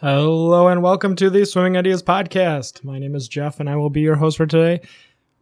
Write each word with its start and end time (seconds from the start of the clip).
Hello 0.00 0.68
and 0.68 0.80
welcome 0.80 1.16
to 1.16 1.28
the 1.28 1.44
Swimming 1.44 1.76
Ideas 1.76 2.04
Podcast. 2.04 2.84
My 2.84 3.00
name 3.00 3.16
is 3.16 3.26
Jeff 3.26 3.58
and 3.58 3.68
I 3.68 3.74
will 3.74 3.90
be 3.90 4.00
your 4.00 4.14
host 4.14 4.36
for 4.36 4.46
today. 4.46 4.80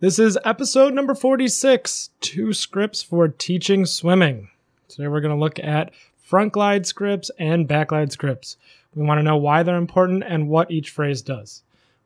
This 0.01 0.19
is 0.19 0.39
episode 0.47 0.95
number 0.95 1.15
46 1.15 2.09
Two 2.23 2.55
Scripts 2.55 3.03
for 3.03 3.29
Teaching 3.29 3.85
Swimming. 3.85 4.49
Today 4.89 5.09
we're 5.09 5.21
going 5.21 5.35
to 5.35 5.39
look 5.39 5.59
at 5.59 5.93
front 6.17 6.55
glide 6.55 6.87
scripts 6.87 7.31
and 7.39 7.69
back 7.69 7.89
glide 7.89 8.13
scripts. 8.13 8.57
We 8.95 9.03
want 9.03 9.19
to 9.19 9.23
know 9.23 9.37
why 9.37 9.63
they're 9.63 9.77
important 9.77 10.25
and 10.27 10.49
what 10.49 10.71
each 10.71 10.89
phrase 10.89 11.21
does. 11.21 11.63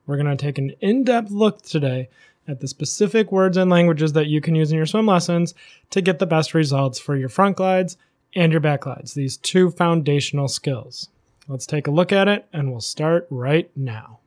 We're 0.08 0.16
going 0.16 0.26
to 0.26 0.34
take 0.34 0.58
an 0.58 0.72
in 0.80 1.04
depth 1.04 1.30
look 1.30 1.62
today 1.62 2.08
at 2.48 2.58
the 2.58 2.66
specific 2.66 3.30
words 3.30 3.58
and 3.58 3.70
languages 3.70 4.14
that 4.14 4.26
you 4.26 4.40
can 4.40 4.56
use 4.56 4.72
in 4.72 4.76
your 4.76 4.86
swim 4.86 5.06
lessons 5.06 5.54
to 5.90 6.00
get 6.00 6.18
the 6.18 6.26
best 6.26 6.52
results 6.52 6.98
for 6.98 7.14
your 7.14 7.28
front 7.28 7.58
glides 7.58 7.96
and 8.34 8.50
your 8.50 8.60
back 8.60 8.80
glides, 8.80 9.14
these 9.14 9.36
two 9.36 9.70
foundational 9.70 10.48
skills. 10.48 11.10
Let's 11.50 11.66
take 11.66 11.88
a 11.88 11.90
look 11.90 12.12
at 12.12 12.28
it, 12.28 12.46
and 12.52 12.70
we'll 12.70 12.80
start 12.80 13.26
right 13.28 13.68
now. 13.74 14.20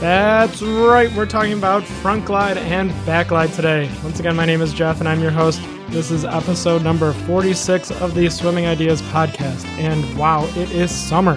That's 0.00 0.62
right, 0.62 1.12
we're 1.16 1.26
talking 1.26 1.54
about 1.54 1.82
front 1.82 2.26
glide 2.26 2.58
and 2.58 2.90
back 3.04 3.26
glide 3.26 3.52
today. 3.54 3.90
Once 4.04 4.20
again, 4.20 4.36
my 4.36 4.46
name 4.46 4.62
is 4.62 4.72
Jeff, 4.72 5.00
and 5.00 5.08
I'm 5.08 5.20
your 5.20 5.32
host. 5.32 5.60
This 5.88 6.12
is 6.12 6.24
episode 6.24 6.84
number 6.84 7.12
46 7.12 7.90
of 7.90 8.14
the 8.14 8.30
Swimming 8.30 8.66
Ideas 8.66 9.02
podcast. 9.02 9.64
And 9.80 10.16
wow, 10.16 10.46
it 10.54 10.70
is 10.70 10.92
summer. 10.92 11.36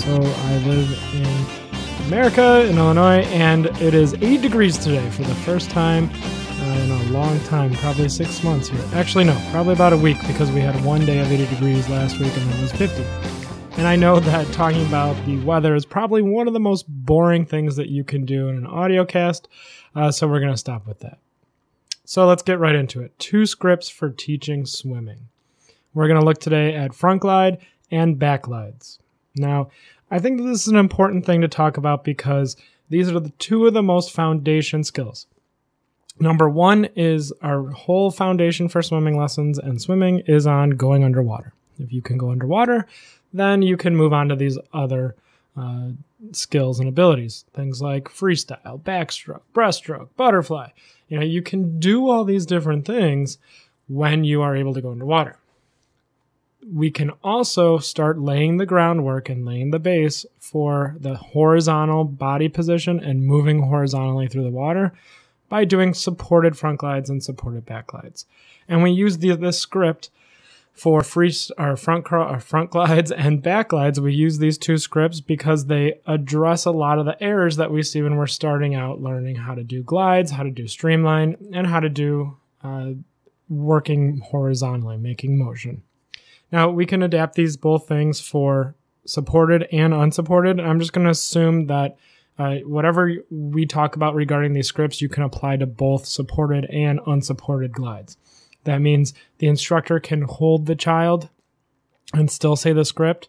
So 0.00 0.14
I 0.14 0.56
live 0.66 1.14
in 1.14 2.06
America, 2.06 2.64
in 2.64 2.78
Illinois, 2.78 3.20
and 3.26 3.66
it 3.82 3.92
is 3.92 4.14
80 4.14 4.38
degrees 4.38 4.78
today 4.78 5.10
for 5.10 5.24
the 5.24 5.34
first 5.34 5.70
time 5.70 6.08
uh, 6.08 6.64
in 6.78 6.90
a 6.90 7.02
long 7.10 7.38
time, 7.40 7.74
probably 7.74 8.08
six 8.08 8.42
months 8.42 8.68
here. 8.68 8.82
Actually, 8.94 9.24
no, 9.24 9.38
probably 9.50 9.74
about 9.74 9.92
a 9.92 9.98
week 9.98 10.16
because 10.26 10.50
we 10.52 10.62
had 10.62 10.82
one 10.86 11.04
day 11.04 11.18
of 11.18 11.30
80 11.30 11.54
degrees 11.54 11.86
last 11.90 12.18
week 12.18 12.34
and 12.34 12.50
it 12.50 12.60
was 12.62 12.72
50. 12.72 13.02
And 13.76 13.86
I 13.86 13.94
know 13.94 14.20
that 14.20 14.50
talking 14.54 14.86
about 14.86 15.22
the 15.26 15.36
weather 15.40 15.74
is 15.74 15.84
probably 15.84 16.22
one 16.22 16.48
of 16.48 16.54
the 16.54 16.60
most 16.60 16.86
boring 16.88 17.44
things 17.44 17.76
that 17.76 17.90
you 17.90 18.02
can 18.02 18.24
do 18.24 18.48
in 18.48 18.56
an 18.56 18.66
audio 18.66 19.04
cast, 19.04 19.48
uh, 19.94 20.10
so 20.10 20.26
we're 20.26 20.40
going 20.40 20.50
to 20.50 20.56
stop 20.56 20.86
with 20.86 21.00
that. 21.00 21.18
So 22.06 22.26
let's 22.26 22.42
get 22.42 22.58
right 22.58 22.74
into 22.74 23.02
it. 23.02 23.18
Two 23.18 23.44
scripts 23.44 23.90
for 23.90 24.08
teaching 24.08 24.64
swimming. 24.64 25.28
We're 25.92 26.08
going 26.08 26.18
to 26.18 26.24
look 26.24 26.40
today 26.40 26.74
at 26.74 26.94
front 26.94 27.20
glide 27.20 27.58
and 27.90 28.18
back 28.18 28.44
glides. 28.44 28.98
Now, 29.36 29.70
I 30.10 30.18
think 30.18 30.38
that 30.38 30.44
this 30.44 30.62
is 30.62 30.68
an 30.68 30.76
important 30.76 31.24
thing 31.24 31.40
to 31.40 31.48
talk 31.48 31.76
about 31.76 32.04
because 32.04 32.56
these 32.88 33.10
are 33.10 33.20
the 33.20 33.30
two 33.38 33.66
of 33.66 33.74
the 33.74 33.82
most 33.82 34.10
foundation 34.10 34.82
skills. 34.82 35.26
Number 36.18 36.48
one 36.50 36.86
is 36.96 37.32
our 37.40 37.70
whole 37.70 38.10
foundation 38.10 38.68
for 38.68 38.82
swimming 38.82 39.16
lessons 39.16 39.58
and 39.58 39.80
swimming 39.80 40.22
is 40.26 40.46
on 40.46 40.70
going 40.70 41.04
underwater. 41.04 41.54
If 41.78 41.92
you 41.92 42.02
can 42.02 42.18
go 42.18 42.30
underwater, 42.30 42.86
then 43.32 43.62
you 43.62 43.76
can 43.76 43.96
move 43.96 44.12
on 44.12 44.28
to 44.28 44.36
these 44.36 44.58
other 44.72 45.14
uh, 45.56 45.90
skills 46.32 46.78
and 46.78 46.88
abilities. 46.88 47.44
Things 47.54 47.80
like 47.80 48.04
freestyle, 48.04 48.80
backstroke, 48.82 49.42
breaststroke, 49.54 50.08
butterfly. 50.16 50.68
You 51.08 51.18
know, 51.18 51.24
you 51.24 51.42
can 51.42 51.78
do 51.78 52.08
all 52.08 52.24
these 52.24 52.44
different 52.44 52.84
things 52.84 53.38
when 53.88 54.24
you 54.24 54.42
are 54.42 54.54
able 54.54 54.74
to 54.74 54.82
go 54.82 54.90
underwater. 54.90 55.36
We 56.66 56.90
can 56.90 57.10
also 57.24 57.78
start 57.78 58.20
laying 58.20 58.56
the 58.56 58.66
groundwork 58.66 59.28
and 59.28 59.44
laying 59.44 59.70
the 59.70 59.78
base 59.78 60.26
for 60.38 60.96
the 60.98 61.16
horizontal 61.16 62.04
body 62.04 62.48
position 62.48 63.00
and 63.00 63.24
moving 63.24 63.62
horizontally 63.62 64.28
through 64.28 64.44
the 64.44 64.50
water 64.50 64.92
by 65.48 65.64
doing 65.64 65.94
supported 65.94 66.56
front 66.56 66.78
glides 66.78 67.10
and 67.10 67.22
supported 67.22 67.66
back 67.66 67.88
glides. 67.88 68.26
And 68.68 68.82
we 68.82 68.90
use 68.90 69.18
the, 69.18 69.34
this 69.36 69.58
script 69.58 70.10
for 70.72 71.02
free 71.02 71.34
our 71.58 71.76
front 71.76 72.04
crawl, 72.04 72.26
our 72.26 72.40
front 72.40 72.70
glides 72.70 73.12
and 73.12 73.42
back 73.42 73.68
glides 73.68 74.00
we 74.00 74.14
use 74.14 74.38
these 74.38 74.56
two 74.56 74.78
scripts 74.78 75.20
because 75.20 75.66
they 75.66 76.00
address 76.06 76.64
a 76.64 76.70
lot 76.70 76.98
of 76.98 77.04
the 77.04 77.22
errors 77.22 77.56
that 77.56 77.70
we 77.70 77.82
see 77.82 78.00
when 78.00 78.16
we're 78.16 78.26
starting 78.26 78.74
out 78.74 79.00
learning 79.00 79.36
how 79.36 79.54
to 79.54 79.62
do 79.62 79.82
glides 79.82 80.30
how 80.30 80.42
to 80.42 80.50
do 80.50 80.66
streamline 80.66 81.36
and 81.52 81.66
how 81.66 81.80
to 81.80 81.88
do 81.88 82.36
uh, 82.62 82.90
working 83.48 84.22
horizontally 84.24 84.96
making 84.96 85.36
motion 85.36 85.82
now 86.52 86.68
we 86.70 86.86
can 86.86 87.02
adapt 87.02 87.34
these 87.34 87.56
both 87.56 87.86
things 87.86 88.20
for 88.20 88.74
supported 89.04 89.66
and 89.72 89.94
unsupported 89.94 90.60
i'm 90.60 90.78
just 90.78 90.92
going 90.92 91.04
to 91.04 91.10
assume 91.10 91.66
that 91.66 91.96
uh, 92.38 92.56
whatever 92.60 93.12
we 93.30 93.66
talk 93.66 93.96
about 93.96 94.14
regarding 94.14 94.52
these 94.52 94.66
scripts 94.66 95.02
you 95.02 95.08
can 95.08 95.22
apply 95.22 95.56
to 95.56 95.66
both 95.66 96.06
supported 96.06 96.64
and 96.66 97.00
unsupported 97.06 97.72
glides 97.72 98.16
that 98.64 98.78
means 98.78 99.14
the 99.38 99.48
instructor 99.48 100.00
can 100.00 100.22
hold 100.22 100.66
the 100.66 100.76
child 100.76 101.28
and 102.12 102.30
still 102.30 102.56
say 102.56 102.72
the 102.72 102.84
script, 102.84 103.28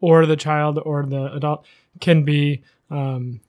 or 0.00 0.26
the 0.26 0.36
child 0.36 0.78
or 0.84 1.04
the 1.04 1.32
adult 1.32 1.64
can 2.00 2.24
be 2.24 2.62
um, 2.90 3.40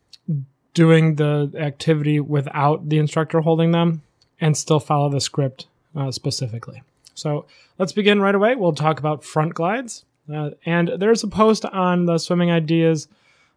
doing 0.73 1.15
the 1.15 1.51
activity 1.57 2.19
without 2.19 2.89
the 2.89 2.97
instructor 2.97 3.41
holding 3.41 3.71
them 3.71 4.01
and 4.41 4.57
still 4.57 4.79
follow 4.79 5.09
the 5.09 5.21
script 5.21 5.67
uh, 5.95 6.11
specifically. 6.11 6.81
So 7.19 7.45
let's 7.77 7.91
begin 7.91 8.21
right 8.21 8.35
away. 8.35 8.55
We'll 8.55 8.73
talk 8.73 8.99
about 8.99 9.23
front 9.23 9.53
glides. 9.53 10.05
Uh, 10.31 10.51
and 10.65 10.91
there's 10.97 11.23
a 11.23 11.27
post 11.27 11.65
on 11.65 12.05
the 12.05 12.17
Swimming 12.17 12.51
Ideas 12.51 13.07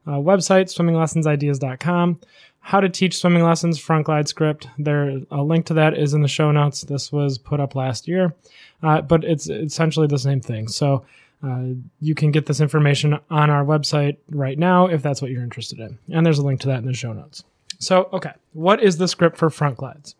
uh, 0.06 0.12
website, 0.12 0.66
swimminglessonsideas.com, 0.66 2.20
how 2.60 2.80
to 2.80 2.88
teach 2.88 3.18
swimming 3.18 3.44
lessons 3.44 3.78
front 3.78 4.06
glide 4.06 4.28
script. 4.28 4.68
There, 4.78 5.20
a 5.30 5.42
link 5.42 5.66
to 5.66 5.74
that 5.74 5.96
is 5.96 6.14
in 6.14 6.22
the 6.22 6.28
show 6.28 6.50
notes. 6.50 6.82
This 6.82 7.12
was 7.12 7.38
put 7.38 7.60
up 7.60 7.74
last 7.74 8.08
year, 8.08 8.34
uh, 8.82 9.02
but 9.02 9.24
it's 9.24 9.48
essentially 9.48 10.06
the 10.06 10.18
same 10.18 10.40
thing. 10.40 10.68
So 10.68 11.04
uh, 11.42 11.74
you 12.00 12.14
can 12.14 12.30
get 12.30 12.46
this 12.46 12.60
information 12.60 13.18
on 13.30 13.50
our 13.50 13.64
website 13.64 14.16
right 14.30 14.58
now 14.58 14.86
if 14.86 15.02
that's 15.02 15.20
what 15.20 15.30
you're 15.30 15.42
interested 15.42 15.80
in. 15.80 15.98
And 16.12 16.24
there's 16.24 16.38
a 16.38 16.46
link 16.46 16.60
to 16.60 16.68
that 16.68 16.78
in 16.78 16.86
the 16.86 16.94
show 16.94 17.12
notes. 17.12 17.44
So, 17.78 18.08
okay, 18.12 18.32
what 18.52 18.80
is 18.80 18.98
the 18.98 19.08
script 19.08 19.36
for 19.36 19.50
front 19.50 19.76
glides? 19.76 20.14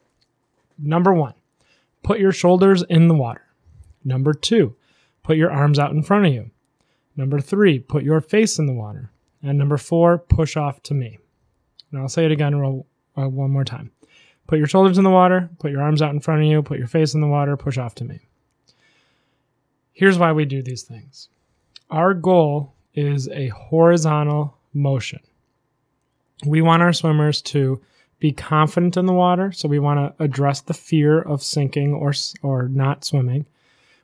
Number 0.79 1.15
one, 1.15 1.35
put 2.03 2.19
your 2.19 2.33
shoulders 2.33 2.83
in 2.89 3.09
the 3.09 3.15
water. 3.15 3.43
Number 4.05 4.35
two, 4.35 4.77
put 5.23 5.37
your 5.37 5.51
arms 5.51 5.79
out 5.79 5.93
in 5.93 6.03
front 6.03 6.27
of 6.27 6.33
you. 6.33 6.51
Number 7.17 7.41
three, 7.41 7.79
put 7.79 8.05
your 8.05 8.21
face 8.21 8.59
in 8.59 8.67
the 8.67 8.73
water. 8.73 9.11
And 9.43 9.59
number 9.59 9.77
four, 9.77 10.19
push 10.19 10.57
off 10.57 10.83
to 10.85 10.95
me. 10.95 11.19
And 11.91 12.01
I'll 12.01 12.09
say 12.09 12.25
it 12.25 12.33
again 12.33 12.55
real, 12.55 12.87
uh, 13.17 13.29
one 13.29 13.51
more 13.51 13.65
time. 13.65 13.91
Put 14.47 14.59
your 14.59 14.67
shoulders 14.67 14.99
in 14.99 15.05
the 15.05 15.11
water, 15.11 15.51
put 15.59 15.71
your 15.71 15.83
arms 15.83 16.03
out 16.03 16.13
in 16.13 16.21
front 16.21 16.43
of 16.43 16.49
you, 16.49 16.63
put 16.63 16.79
your 16.79 16.89
face 16.89 17.15
in 17.15 17.21
the 17.21 17.27
water, 17.27 17.57
push 17.57 17.79
off 17.79 17.95
to 17.97 18.05
me. 18.05 18.21
Here's 19.93 20.19
why 20.19 20.33
we 20.33 20.45
do 20.45 20.63
these 20.63 20.83
things 20.83 21.29
our 21.91 22.15
goal 22.15 22.75
is 22.95 23.29
a 23.29 23.49
horizontal 23.49 24.57
motion. 24.73 25.21
We 26.47 26.63
want 26.63 26.83
our 26.83 26.93
swimmers 26.93 27.43
to 27.43 27.81
be 28.23 28.31
confident 28.31 28.97
in 28.97 29.07
the 29.07 29.13
water, 29.13 29.51
so 29.51 29.69
we 29.69 29.81
want 29.81 29.99
to 29.99 30.23
address 30.23 30.61
the 30.61 30.73
fear 30.73 31.21
of 31.21 31.43
sinking 31.43 31.93
or, 31.93 32.13
or 32.41 32.69
not 32.69 33.05
swimming. 33.05 33.47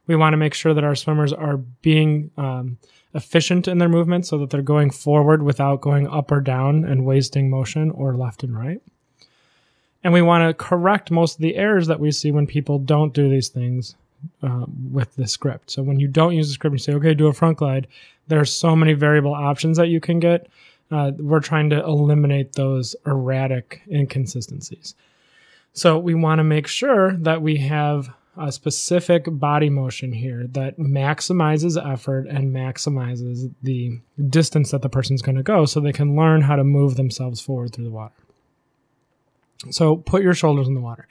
We 0.09 0.17
want 0.17 0.33
to 0.33 0.37
make 0.37 0.55
sure 0.55 0.75
that 0.75 0.83
our 0.83 0.97
swimmers 0.97 1.33
are 1.33 1.59
being 1.59 2.33
um, 2.37 2.79
efficient 3.15 3.69
in 3.69 3.79
their 3.79 3.89
movement 3.89 4.27
so 4.27 4.37
that 4.39 4.51
they're 4.51 4.61
going 4.61 4.91
forward 4.91 5.45
without 5.45 5.81
going 5.81 6.09
up 6.09 6.33
or 6.33 6.41
down 6.41 6.85
and 6.85 7.07
wasting 7.07 7.49
motion 7.49 7.93
or 7.93 8.17
left 8.17 8.43
and 8.43 8.59
right. 8.59 8.83
And 10.03 10.13
we 10.13 10.21
want 10.21 10.49
to 10.49 10.53
correct 10.53 11.13
most 11.13 11.37
of 11.37 11.43
the 11.43 11.55
errors 11.55 11.87
that 11.87 12.01
we 12.01 12.11
see 12.11 12.33
when 12.33 12.49
people 12.49 12.81
don't 12.81 13.15
do 13.15 13.29
these 13.29 13.49
things 13.49 13.95
uh, 14.43 14.67
with 14.91 15.15
the 15.15 15.29
script. 15.29 15.71
So 15.71 15.85
when 15.85 16.01
you 16.01 16.09
don't 16.09 16.35
use 16.35 16.49
the 16.49 16.55
script, 16.55 16.75
you 16.75 16.79
say, 16.79 16.95
okay, 16.95 17.15
do 17.15 17.29
a 17.29 17.33
front 17.33 17.59
glide. 17.59 17.87
There 18.27 18.41
are 18.41 18.45
so 18.45 18.75
many 18.75 18.95
variable 18.95 19.33
options 19.33 19.77
that 19.77 19.91
you 19.91 20.01
can 20.01 20.19
get. 20.19 20.49
Uh, 20.91 21.13
we're 21.19 21.41
trying 21.41 21.71
to 21.71 21.85
eliminate 21.85 22.55
those 22.55 22.97
erratic 23.07 23.83
inconsistencies. 23.91 24.95
So 25.73 25.99
we 25.99 26.15
want 26.15 26.39
to 26.39 26.45
make 26.45 26.67
sure 26.67 27.13
that 27.19 27.43
we 27.43 27.59
have 27.59 28.11
a 28.39 28.53
specific 28.53 29.25
body 29.27 29.69
motion 29.69 30.13
here 30.13 30.47
that 30.49 30.79
maximizes 30.79 31.77
effort 31.93 32.27
and 32.29 32.55
maximizes 32.55 33.53
the 33.63 33.99
distance 34.29 34.71
that 34.71 34.81
the 34.81 34.89
person's 34.89 35.23
going 35.23 35.37
to 35.37 35.43
go 35.43 35.67
so 35.67 35.81
they 35.81 35.93
can 35.93 36.17
learn 36.17 36.41
how 36.43 36.57
to 36.57 36.65
move 36.65 36.97
themselves 36.97 37.41
forward 37.41 37.73
through 37.73 37.85
the 37.85 37.91
water. 37.91 38.15
So 39.71 39.97
put 39.97 40.23
your 40.23 40.35
shoulders 40.35 40.69
in 40.69 40.75
the 40.75 40.81
water. 40.81 41.09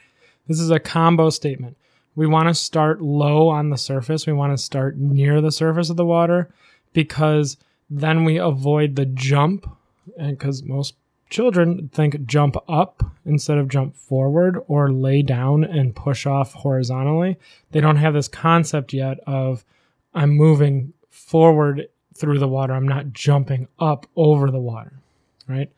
This 0.48 0.58
is 0.58 0.70
a 0.70 0.80
combo 0.80 1.28
statement. 1.28 1.76
We 2.16 2.26
want 2.26 2.48
to 2.48 2.54
start 2.54 3.02
low 3.02 3.48
on 3.48 3.68
the 3.68 3.76
surface. 3.76 4.26
We 4.26 4.32
want 4.32 4.54
to 4.54 4.62
start 4.62 4.96
near 4.96 5.40
the 5.42 5.52
surface 5.52 5.90
of 5.90 5.96
the 5.96 6.06
water 6.06 6.48
because 6.94 7.58
then 7.90 8.24
we 8.24 8.36
avoid 8.38 8.96
the 8.96 9.06
jump 9.06 9.70
and 10.18 10.38
because 10.38 10.62
most 10.62 10.94
children 11.30 11.90
think 11.92 12.24
jump 12.26 12.56
up 12.68 13.02
instead 13.24 13.58
of 13.58 13.68
jump 13.68 13.96
forward 13.96 14.58
or 14.66 14.90
lay 14.90 15.22
down 15.22 15.64
and 15.64 15.94
push 15.94 16.26
off 16.26 16.54
horizontally. 16.54 17.38
They 17.70 17.80
don't 17.80 17.96
have 17.96 18.14
this 18.14 18.28
concept 18.28 18.92
yet 18.92 19.18
of 19.26 19.64
I'm 20.14 20.30
moving 20.30 20.92
forward 21.10 21.88
through 22.16 22.38
the 22.38 22.48
water. 22.48 22.72
I'm 22.72 22.88
not 22.88 23.12
jumping 23.12 23.68
up 23.78 24.06
over 24.16 24.50
the 24.50 24.60
water, 24.60 25.00
right? 25.46 25.70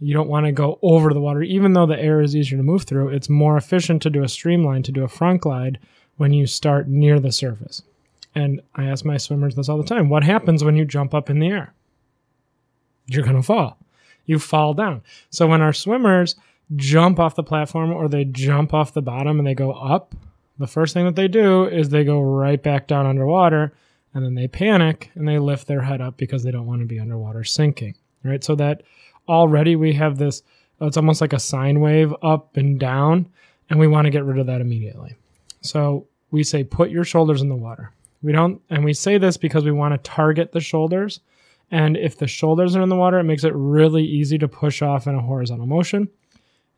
You 0.00 0.14
don't 0.14 0.28
want 0.28 0.46
to 0.46 0.52
go 0.52 0.78
over 0.82 1.12
the 1.12 1.20
water, 1.20 1.42
even 1.42 1.72
though 1.72 1.86
the 1.86 1.98
air 1.98 2.20
is 2.20 2.36
easier 2.36 2.58
to 2.58 2.62
move 2.62 2.84
through. 2.84 3.08
It's 3.08 3.28
more 3.28 3.56
efficient 3.56 4.02
to 4.02 4.10
do 4.10 4.22
a 4.22 4.28
streamline, 4.28 4.82
to 4.84 4.92
do 4.92 5.02
a 5.02 5.08
front 5.08 5.40
glide 5.40 5.78
when 6.16 6.32
you 6.32 6.46
start 6.46 6.88
near 6.88 7.18
the 7.18 7.32
surface. 7.32 7.82
And 8.34 8.60
I 8.74 8.84
ask 8.84 9.04
my 9.04 9.16
swimmers 9.16 9.54
this 9.54 9.68
all 9.68 9.78
the 9.78 9.84
time 9.84 10.08
what 10.08 10.24
happens 10.24 10.62
when 10.62 10.76
you 10.76 10.84
jump 10.84 11.14
up 11.14 11.30
in 11.30 11.38
the 11.38 11.48
air? 11.48 11.74
You're 13.06 13.24
going 13.24 13.36
to 13.36 13.42
fall. 13.42 13.78
You 14.26 14.38
fall 14.38 14.74
down. 14.74 15.02
So 15.30 15.46
when 15.46 15.62
our 15.62 15.72
swimmers 15.72 16.36
jump 16.76 17.18
off 17.18 17.34
the 17.34 17.42
platform 17.42 17.90
or 17.90 18.08
they 18.08 18.24
jump 18.24 18.74
off 18.74 18.92
the 18.92 19.02
bottom 19.02 19.38
and 19.38 19.46
they 19.46 19.54
go 19.54 19.72
up, 19.72 20.14
the 20.58 20.66
first 20.66 20.92
thing 20.92 21.06
that 21.06 21.16
they 21.16 21.28
do 21.28 21.64
is 21.64 21.88
they 21.88 22.04
go 22.04 22.20
right 22.20 22.62
back 22.62 22.86
down 22.86 23.06
underwater 23.06 23.72
and 24.12 24.24
then 24.24 24.34
they 24.34 24.48
panic 24.48 25.10
and 25.14 25.26
they 25.26 25.38
lift 25.38 25.66
their 25.66 25.82
head 25.82 26.00
up 26.00 26.16
because 26.16 26.42
they 26.42 26.50
don't 26.50 26.66
want 26.66 26.80
to 26.80 26.86
be 26.86 27.00
underwater 27.00 27.44
sinking. 27.44 27.94
Right. 28.24 28.42
So 28.42 28.54
that 28.56 28.82
already 29.28 29.76
we 29.76 29.92
have 29.94 30.18
this, 30.18 30.42
it's 30.80 30.96
almost 30.96 31.20
like 31.20 31.32
a 31.32 31.38
sine 31.38 31.80
wave 31.80 32.14
up 32.22 32.56
and 32.56 32.78
down, 32.78 33.28
and 33.70 33.78
we 33.78 33.86
want 33.86 34.06
to 34.06 34.10
get 34.10 34.24
rid 34.24 34.38
of 34.38 34.46
that 34.46 34.60
immediately. 34.60 35.16
So 35.60 36.06
we 36.30 36.42
say, 36.42 36.64
put 36.64 36.90
your 36.90 37.04
shoulders 37.04 37.42
in 37.42 37.48
the 37.48 37.56
water. 37.56 37.92
We 38.22 38.32
don't, 38.32 38.60
and 38.70 38.84
we 38.84 38.92
say 38.92 39.18
this 39.18 39.36
because 39.36 39.64
we 39.64 39.70
want 39.70 39.94
to 39.94 40.10
target 40.10 40.52
the 40.52 40.60
shoulders. 40.60 41.20
And 41.70 41.96
if 41.96 42.16
the 42.18 42.26
shoulders 42.26 42.74
are 42.74 42.82
in 42.82 42.88
the 42.88 42.96
water, 42.96 43.18
it 43.18 43.24
makes 43.24 43.44
it 43.44 43.54
really 43.54 44.04
easy 44.04 44.38
to 44.38 44.48
push 44.48 44.82
off 44.82 45.06
in 45.06 45.14
a 45.14 45.20
horizontal 45.20 45.66
motion. 45.66 46.08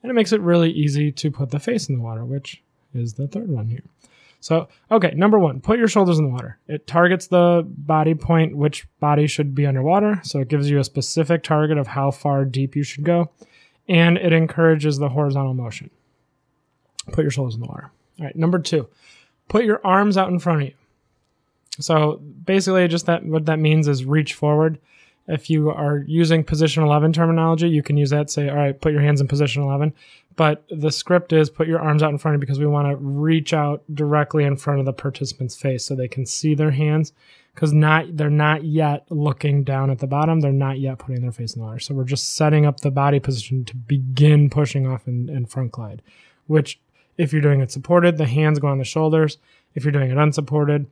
And 0.02 0.10
it 0.10 0.14
makes 0.14 0.32
it 0.32 0.40
really 0.40 0.70
easy 0.70 1.12
to 1.12 1.30
put 1.30 1.50
the 1.50 1.60
face 1.60 1.88
in 1.88 1.96
the 1.96 2.02
water, 2.02 2.24
which 2.24 2.62
is 2.94 3.14
the 3.14 3.28
third 3.28 3.50
one 3.50 3.68
here. 3.68 3.84
So, 4.40 4.68
okay, 4.90 5.12
number 5.14 5.38
one, 5.38 5.60
put 5.60 5.78
your 5.78 5.86
shoulders 5.86 6.18
in 6.18 6.24
the 6.24 6.30
water. 6.30 6.58
It 6.66 6.86
targets 6.86 7.26
the 7.26 7.62
body 7.66 8.14
point, 8.14 8.56
which 8.56 8.86
body 8.98 9.26
should 9.26 9.54
be 9.54 9.66
underwater. 9.66 10.20
So 10.24 10.40
it 10.40 10.48
gives 10.48 10.70
you 10.70 10.78
a 10.78 10.84
specific 10.84 11.42
target 11.42 11.76
of 11.76 11.86
how 11.86 12.10
far 12.10 12.46
deep 12.46 12.74
you 12.74 12.82
should 12.82 13.04
go. 13.04 13.30
And 13.86 14.16
it 14.16 14.32
encourages 14.32 14.98
the 14.98 15.10
horizontal 15.10 15.52
motion. 15.52 15.90
Put 17.12 17.22
your 17.22 17.30
shoulders 17.30 17.54
in 17.54 17.60
the 17.60 17.66
water. 17.66 17.90
All 18.18 18.26
right, 18.26 18.36
number 18.36 18.58
two, 18.58 18.88
put 19.48 19.64
your 19.64 19.80
arms 19.84 20.16
out 20.16 20.30
in 20.30 20.38
front 20.38 20.62
of 20.62 20.68
you. 20.68 20.74
So 21.78 22.16
basically, 22.16 22.86
just 22.88 23.06
that 23.06 23.24
what 23.24 23.46
that 23.46 23.58
means 23.58 23.88
is 23.88 24.04
reach 24.04 24.34
forward. 24.34 24.78
If 25.28 25.48
you 25.48 25.70
are 25.70 25.98
using 26.08 26.42
position 26.42 26.82
11 26.82 27.12
terminology, 27.12 27.68
you 27.68 27.82
can 27.82 27.96
use 27.96 28.10
that. 28.10 28.30
Say, 28.30 28.48
all 28.48 28.56
right, 28.56 28.78
put 28.78 28.92
your 28.92 29.02
hands 29.02 29.20
in 29.20 29.28
position 29.28 29.62
11. 29.62 29.94
But 30.34 30.64
the 30.70 30.90
script 30.90 31.32
is 31.32 31.50
put 31.50 31.68
your 31.68 31.80
arms 31.80 32.02
out 32.02 32.10
in 32.10 32.18
front 32.18 32.34
of 32.34 32.38
you 32.38 32.46
because 32.46 32.58
we 32.58 32.66
want 32.66 32.88
to 32.88 32.96
reach 32.96 33.52
out 33.52 33.82
directly 33.94 34.44
in 34.44 34.56
front 34.56 34.80
of 34.80 34.86
the 34.86 34.92
participant's 34.92 35.54
face 35.54 35.84
so 35.84 35.94
they 35.94 36.08
can 36.08 36.26
see 36.26 36.54
their 36.54 36.70
hands 36.72 37.12
because 37.54 37.72
not 37.72 38.16
they're 38.16 38.30
not 38.30 38.64
yet 38.64 39.04
looking 39.10 39.64
down 39.64 39.90
at 39.90 39.98
the 39.98 40.06
bottom. 40.06 40.40
They're 40.40 40.52
not 40.52 40.78
yet 40.78 40.98
putting 40.98 41.22
their 41.22 41.32
face 41.32 41.54
in 41.54 41.60
the 41.60 41.66
water. 41.66 41.78
So 41.78 41.94
we're 41.94 42.04
just 42.04 42.34
setting 42.34 42.66
up 42.66 42.80
the 42.80 42.90
body 42.90 43.20
position 43.20 43.64
to 43.66 43.76
begin 43.76 44.50
pushing 44.50 44.86
off 44.86 45.06
in, 45.06 45.28
in 45.28 45.46
front 45.46 45.72
glide, 45.72 46.02
which 46.46 46.80
if 47.18 47.32
you're 47.32 47.42
doing 47.42 47.60
it 47.60 47.70
supported, 47.70 48.16
the 48.16 48.26
hands 48.26 48.58
go 48.58 48.68
on 48.68 48.78
the 48.78 48.84
shoulders. 48.84 49.38
If 49.74 49.84
you're 49.84 49.92
doing 49.92 50.10
it 50.10 50.16
unsupported, 50.16 50.86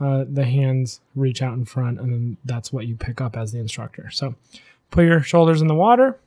uh, 0.00 0.24
the 0.28 0.44
hands 0.44 1.00
reach 1.14 1.42
out 1.42 1.54
in 1.54 1.64
front, 1.64 1.98
and 2.00 2.12
then 2.12 2.36
that's 2.44 2.72
what 2.72 2.86
you 2.86 2.94
pick 2.94 3.20
up 3.20 3.36
as 3.36 3.52
the 3.52 3.58
instructor. 3.58 4.10
So 4.10 4.34
put 4.90 5.04
your 5.04 5.20
shoulders 5.20 5.60
in 5.60 5.66
the 5.66 5.74
water 5.74 6.18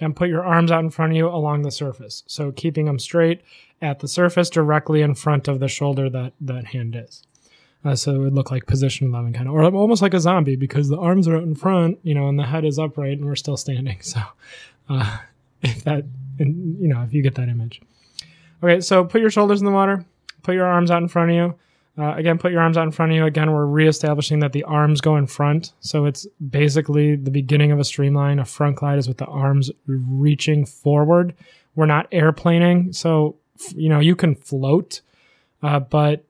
and 0.00 0.14
put 0.14 0.28
your 0.28 0.44
arms 0.44 0.70
out 0.70 0.84
in 0.84 0.90
front 0.90 1.12
of 1.12 1.16
you 1.16 1.28
along 1.28 1.62
the 1.62 1.70
surface. 1.70 2.22
So 2.26 2.52
keeping 2.52 2.86
them 2.86 2.98
straight 2.98 3.42
at 3.80 4.00
the 4.00 4.08
surface 4.08 4.50
directly 4.50 5.02
in 5.02 5.14
front 5.14 5.48
of 5.48 5.60
the 5.60 5.68
shoulder 5.68 6.08
that 6.10 6.32
that 6.40 6.66
hand 6.66 6.96
is. 6.96 7.22
Uh, 7.84 7.94
so 7.94 8.14
it 8.14 8.18
would 8.18 8.34
look 8.34 8.50
like 8.50 8.66
position 8.66 9.08
11 9.08 9.32
kind 9.32 9.48
of, 9.48 9.54
or 9.54 9.62
almost 9.62 10.02
like 10.02 10.14
a 10.14 10.20
zombie 10.20 10.56
because 10.56 10.88
the 10.88 10.98
arms 10.98 11.28
are 11.28 11.36
out 11.36 11.44
in 11.44 11.54
front, 11.54 11.98
you 12.02 12.14
know, 12.14 12.28
and 12.28 12.38
the 12.38 12.46
head 12.46 12.64
is 12.64 12.78
upright 12.78 13.18
and 13.18 13.24
we're 13.24 13.36
still 13.36 13.56
standing. 13.56 13.98
So 14.02 14.20
uh, 14.88 15.18
if 15.62 15.84
that, 15.84 16.04
and, 16.38 16.80
you 16.80 16.88
know, 16.88 17.02
if 17.02 17.12
you 17.12 17.22
get 17.22 17.34
that 17.36 17.48
image. 17.48 17.80
Okay, 18.62 18.80
so 18.80 19.04
put 19.04 19.20
your 19.20 19.30
shoulders 19.30 19.60
in 19.60 19.66
the 19.66 19.72
water, 19.72 20.04
put 20.42 20.54
your 20.54 20.66
arms 20.66 20.90
out 20.90 21.02
in 21.02 21.08
front 21.08 21.30
of 21.30 21.36
you. 21.36 21.54
Uh, 21.98 22.14
again, 22.14 22.36
put 22.36 22.52
your 22.52 22.60
arms 22.60 22.76
out 22.76 22.84
in 22.84 22.90
front 22.90 23.12
of 23.12 23.16
you. 23.16 23.24
Again, 23.24 23.50
we're 23.50 23.64
reestablishing 23.64 24.40
that 24.40 24.52
the 24.52 24.64
arms 24.64 25.00
go 25.00 25.16
in 25.16 25.26
front. 25.26 25.72
So 25.80 26.04
it's 26.04 26.26
basically 26.50 27.16
the 27.16 27.30
beginning 27.30 27.72
of 27.72 27.80
a 27.80 27.84
streamline. 27.84 28.38
A 28.38 28.44
front 28.44 28.76
glide 28.76 28.98
is 28.98 29.08
with 29.08 29.16
the 29.16 29.24
arms 29.26 29.70
reaching 29.86 30.66
forward. 30.66 31.34
We're 31.74 31.86
not 31.86 32.10
airplaning. 32.10 32.94
So, 32.94 33.36
you 33.74 33.88
know, 33.88 34.00
you 34.00 34.14
can 34.14 34.34
float, 34.34 35.00
uh, 35.62 35.80
but 35.80 36.24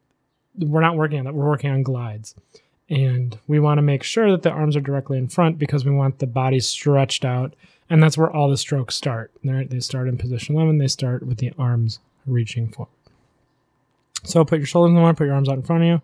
we're 0.57 0.81
not 0.81 0.97
working 0.97 1.19
on 1.19 1.25
that. 1.25 1.35
We're 1.35 1.49
working 1.49 1.71
on 1.71 1.83
glides. 1.83 2.37
And 2.89 3.37
we 3.49 3.59
want 3.59 3.79
to 3.79 3.83
make 3.83 4.05
sure 4.05 4.31
that 4.31 4.43
the 4.43 4.51
arms 4.51 4.77
are 4.77 4.81
directly 4.81 5.19
in 5.19 5.27
front 5.27 5.59
because 5.59 5.85
we 5.85 5.91
want 5.91 6.21
the 6.21 6.27
body 6.29 6.61
stretched 6.61 7.25
out. 7.25 7.55
And 7.91 8.01
that's 8.01 8.17
where 8.17 8.31
all 8.31 8.49
the 8.49 8.57
strokes 8.57 8.95
start. 8.95 9.33
They 9.43 9.81
start 9.81 10.09
in 10.09 10.17
position 10.17 10.55
11. 10.55 10.79
They 10.79 10.87
start 10.87 11.25
with 11.27 11.39
the 11.39 11.53
arms 11.59 11.99
reaching 12.25 12.69
forward. 12.69 12.96
So 14.27 14.45
put 14.45 14.59
your 14.59 14.67
shoulders 14.67 14.91
in 14.91 14.97
the 14.97 15.01
water, 15.01 15.17
put 15.17 15.27
your 15.27 15.35
arms 15.35 15.49
out 15.49 15.57
in 15.57 15.63
front 15.63 15.83
of 15.83 15.89
you. 15.89 16.03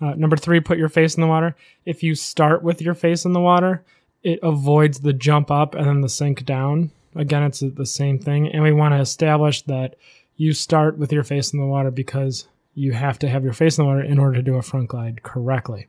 Uh, 0.00 0.14
number 0.14 0.36
three, 0.36 0.60
put 0.60 0.78
your 0.78 0.88
face 0.88 1.14
in 1.14 1.20
the 1.20 1.26
water. 1.26 1.54
If 1.86 2.02
you 2.02 2.14
start 2.14 2.62
with 2.62 2.82
your 2.82 2.94
face 2.94 3.24
in 3.24 3.32
the 3.32 3.40
water, 3.40 3.82
it 4.22 4.38
avoids 4.42 5.00
the 5.00 5.12
jump 5.12 5.50
up 5.50 5.74
and 5.74 5.86
then 5.86 6.00
the 6.00 6.08
sink 6.08 6.44
down. 6.44 6.90
Again, 7.14 7.44
it's 7.44 7.60
the 7.60 7.86
same 7.86 8.18
thing. 8.18 8.48
And 8.48 8.62
we 8.62 8.72
want 8.72 8.92
to 8.94 9.00
establish 9.00 9.62
that 9.62 9.96
you 10.36 10.52
start 10.52 10.98
with 10.98 11.12
your 11.12 11.22
face 11.22 11.52
in 11.52 11.60
the 11.60 11.66
water 11.66 11.90
because 11.90 12.48
you 12.74 12.92
have 12.92 13.18
to 13.20 13.28
have 13.28 13.44
your 13.44 13.52
face 13.52 13.78
in 13.78 13.84
the 13.84 13.88
water 13.88 14.02
in 14.02 14.18
order 14.18 14.36
to 14.36 14.42
do 14.42 14.56
a 14.56 14.62
front 14.62 14.88
glide 14.88 15.22
correctly. 15.22 15.86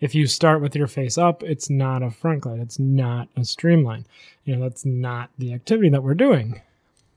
If 0.00 0.14
you 0.14 0.26
start 0.26 0.62
with 0.62 0.74
your 0.76 0.86
face 0.86 1.18
up, 1.18 1.42
it's 1.42 1.68
not 1.68 2.02
a 2.02 2.10
front 2.10 2.42
glide. 2.42 2.60
It's 2.60 2.78
not 2.78 3.28
a 3.36 3.44
streamline. 3.44 4.06
You 4.44 4.56
know, 4.56 4.62
that's 4.62 4.86
not 4.86 5.30
the 5.38 5.52
activity 5.52 5.90
that 5.90 6.02
we're 6.02 6.14
doing. 6.14 6.62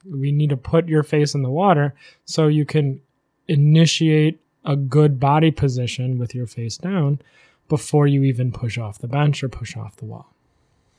We 0.10 0.32
need 0.32 0.50
to 0.50 0.58
put 0.58 0.90
your 0.90 1.04
face 1.04 1.34
in 1.34 1.44
the 1.44 1.50
water 1.50 1.94
so 2.26 2.48
you 2.48 2.66
can 2.66 3.02
initiate 3.48 4.40
a 4.66 4.76
good 4.76 5.20
body 5.20 5.52
position 5.52 6.18
with 6.18 6.34
your 6.34 6.48
face 6.48 6.78
down 6.78 7.20
before 7.68 8.08
you 8.08 8.24
even 8.24 8.52
push 8.52 8.78
off 8.78 9.00
the 9.00 9.08
bench 9.08 9.44
or 9.44 9.50
push 9.50 9.76
off 9.76 9.98
the 9.98 10.06
wall. 10.06 10.34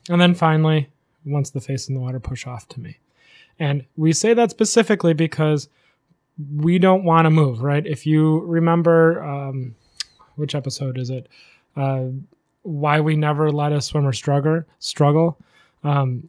And 0.08 0.20
then 0.20 0.34
finally, 0.34 0.88
once 1.24 1.50
the 1.50 1.60
face 1.60 1.88
in 1.88 1.94
the 1.94 2.00
water, 2.00 2.20
push 2.20 2.46
off 2.46 2.68
to 2.68 2.80
me. 2.80 2.98
And 3.58 3.84
we 3.96 4.12
say 4.12 4.34
that 4.34 4.50
specifically 4.50 5.14
because 5.14 5.68
we 6.56 6.78
don't 6.78 7.04
want 7.04 7.26
to 7.26 7.30
move, 7.30 7.62
right? 7.62 7.86
If 7.86 8.06
you 8.06 8.40
remember, 8.40 9.22
um, 9.22 9.76
which 10.34 10.54
episode 10.54 10.98
is 10.98 11.10
it? 11.10 11.28
Uh, 11.76 12.06
why 12.62 13.00
we 13.00 13.14
never 13.16 13.52
let 13.52 13.72
a 13.72 13.80
swimmer 13.80 14.12
struggle. 14.12 14.64
Struggle. 14.78 15.38
Um, 15.84 16.28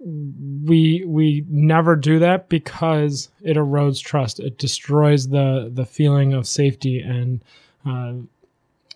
we 0.00 1.04
we 1.06 1.44
never 1.48 1.96
do 1.96 2.18
that 2.20 2.48
because 2.48 3.30
it 3.42 3.56
erodes 3.56 4.02
trust. 4.02 4.38
It 4.38 4.58
destroys 4.58 5.28
the 5.28 5.70
the 5.72 5.84
feeling 5.84 6.34
of 6.34 6.46
safety 6.46 7.00
and 7.00 7.42
uh, 7.84 8.14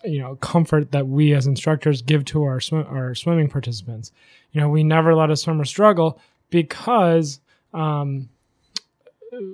you 0.03 0.19
know 0.19 0.35
comfort 0.37 0.91
that 0.91 1.07
we 1.07 1.33
as 1.33 1.45
instructors 1.45 2.01
give 2.01 2.23
to 2.25 2.43
our 2.43 2.61
swim 2.61 2.85
our 2.87 3.15
swimming 3.15 3.49
participants. 3.49 4.11
You 4.53 4.61
know, 4.61 4.69
we 4.69 4.83
never 4.83 5.13
let 5.13 5.29
a 5.29 5.35
swimmer 5.35 5.65
struggle 5.65 6.19
because 6.49 7.41
um, 7.73 8.29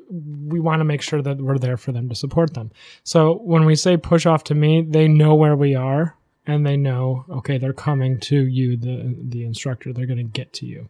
we 0.09 0.59
want 0.59 0.81
to 0.81 0.85
make 0.85 1.01
sure 1.01 1.21
that 1.21 1.37
we're 1.37 1.57
there 1.57 1.77
for 1.77 1.91
them 1.91 2.09
to 2.09 2.15
support 2.15 2.53
them. 2.53 2.71
So 3.03 3.35
when 3.37 3.65
we 3.65 3.75
say 3.75 3.97
push 3.97 4.25
off 4.25 4.43
to 4.45 4.55
me, 4.55 4.85
they 4.87 5.07
know 5.07 5.35
where 5.35 5.55
we 5.55 5.73
are 5.73 6.15
and 6.45 6.65
they 6.65 6.77
know 6.77 7.25
okay 7.29 7.57
they're 7.57 7.73
coming 7.73 8.19
to 8.19 8.45
you 8.45 8.77
the 8.77 9.15
the 9.19 9.45
instructor. 9.45 9.93
They're 9.93 10.05
going 10.05 10.17
to 10.17 10.23
get 10.23 10.53
to 10.53 10.67
you. 10.67 10.89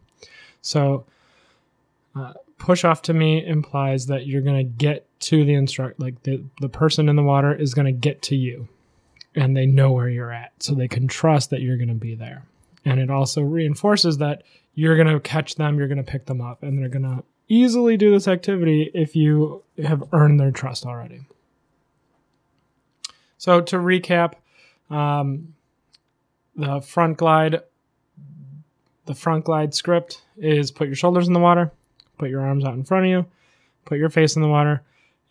So 0.62 1.06
uh, 2.14 2.34
push 2.58 2.84
off 2.84 3.02
to 3.02 3.14
me 3.14 3.44
implies 3.44 4.06
that 4.06 4.26
you're 4.26 4.42
going 4.42 4.56
to 4.56 4.64
get 4.64 5.06
to 5.20 5.44
the 5.44 5.54
instruct 5.54 6.00
like 6.00 6.22
the, 6.22 6.44
the 6.60 6.68
person 6.68 7.08
in 7.08 7.16
the 7.16 7.22
water 7.22 7.54
is 7.54 7.74
going 7.74 7.86
to 7.86 7.92
get 7.92 8.22
to 8.22 8.36
you. 8.36 8.68
And 9.34 9.56
they 9.56 9.66
know 9.66 9.92
where 9.92 10.08
you're 10.08 10.32
at. 10.32 10.52
So 10.58 10.74
they 10.74 10.88
can 10.88 11.06
trust 11.06 11.50
that 11.50 11.60
you're 11.60 11.76
going 11.76 11.88
to 11.88 11.94
be 11.94 12.14
there. 12.14 12.44
And 12.84 12.98
it 12.98 13.10
also 13.10 13.42
reinforces 13.42 14.18
that 14.18 14.42
you're 14.74 14.96
going 14.96 15.08
to 15.08 15.20
catch 15.20 15.56
them 15.56 15.78
you're 15.78 15.88
going 15.88 15.98
to 15.98 16.04
pick 16.04 16.26
them 16.26 16.40
up 16.40 16.62
and 16.62 16.78
they're 16.78 16.88
going 16.88 17.02
to 17.02 17.22
easily 17.48 17.96
do 17.96 18.10
this 18.12 18.28
activity 18.28 18.90
if 18.94 19.16
you 19.16 19.62
have 19.82 20.02
earned 20.12 20.38
their 20.38 20.52
trust 20.52 20.86
already. 20.86 21.20
So 23.38 23.60
to 23.60 23.76
recap 23.76 24.34
um, 24.88 25.54
the 26.54 26.80
front 26.80 27.16
glide 27.16 27.62
the 29.10 29.16
front 29.16 29.44
glide 29.44 29.74
script 29.74 30.22
is 30.38 30.70
put 30.70 30.86
your 30.86 30.94
shoulders 30.94 31.26
in 31.26 31.34
the 31.34 31.40
water, 31.40 31.72
put 32.16 32.30
your 32.30 32.42
arms 32.42 32.64
out 32.64 32.74
in 32.74 32.84
front 32.84 33.06
of 33.06 33.10
you, 33.10 33.26
put 33.84 33.98
your 33.98 34.08
face 34.08 34.36
in 34.36 34.42
the 34.42 34.48
water, 34.48 34.82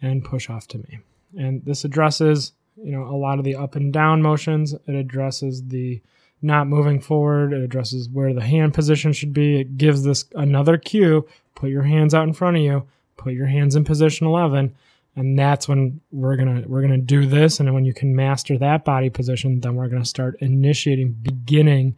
and 0.01 0.25
push 0.25 0.49
off 0.49 0.67
to 0.67 0.77
me. 0.79 0.99
And 1.37 1.63
this 1.63 1.85
addresses, 1.85 2.51
you 2.75 2.91
know, 2.91 3.03
a 3.03 3.15
lot 3.15 3.39
of 3.39 3.45
the 3.45 3.55
up 3.55 3.75
and 3.75 3.93
down 3.93 4.21
motions. 4.21 4.73
It 4.73 4.95
addresses 4.95 5.65
the 5.65 6.01
not 6.41 6.67
moving 6.67 6.99
forward. 6.99 7.53
It 7.53 7.61
addresses 7.61 8.09
where 8.09 8.33
the 8.33 8.41
hand 8.41 8.73
position 8.73 9.13
should 9.13 9.33
be. 9.33 9.61
It 9.61 9.77
gives 9.77 10.03
this 10.03 10.25
another 10.35 10.77
cue. 10.77 11.25
Put 11.55 11.69
your 11.69 11.83
hands 11.83 12.13
out 12.13 12.27
in 12.27 12.33
front 12.33 12.57
of 12.57 12.63
you. 12.63 12.85
Put 13.15 13.31
your 13.31 13.47
hands 13.47 13.77
in 13.77 13.85
position 13.85 14.27
11. 14.27 14.75
and 15.15 15.39
that's 15.39 15.69
when 15.69 16.01
we're 16.11 16.35
gonna 16.35 16.63
we're 16.67 16.81
gonna 16.81 16.97
do 16.97 17.25
this 17.25 17.61
and 17.61 17.73
when 17.73 17.85
you 17.85 17.93
can 17.93 18.13
master 18.13 18.57
that 18.57 18.83
body 18.83 19.09
position 19.09 19.61
then 19.61 19.75
we're 19.75 19.87
gonna 19.87 20.05
start 20.05 20.35
initiating 20.41 21.13
beginning 21.21 21.95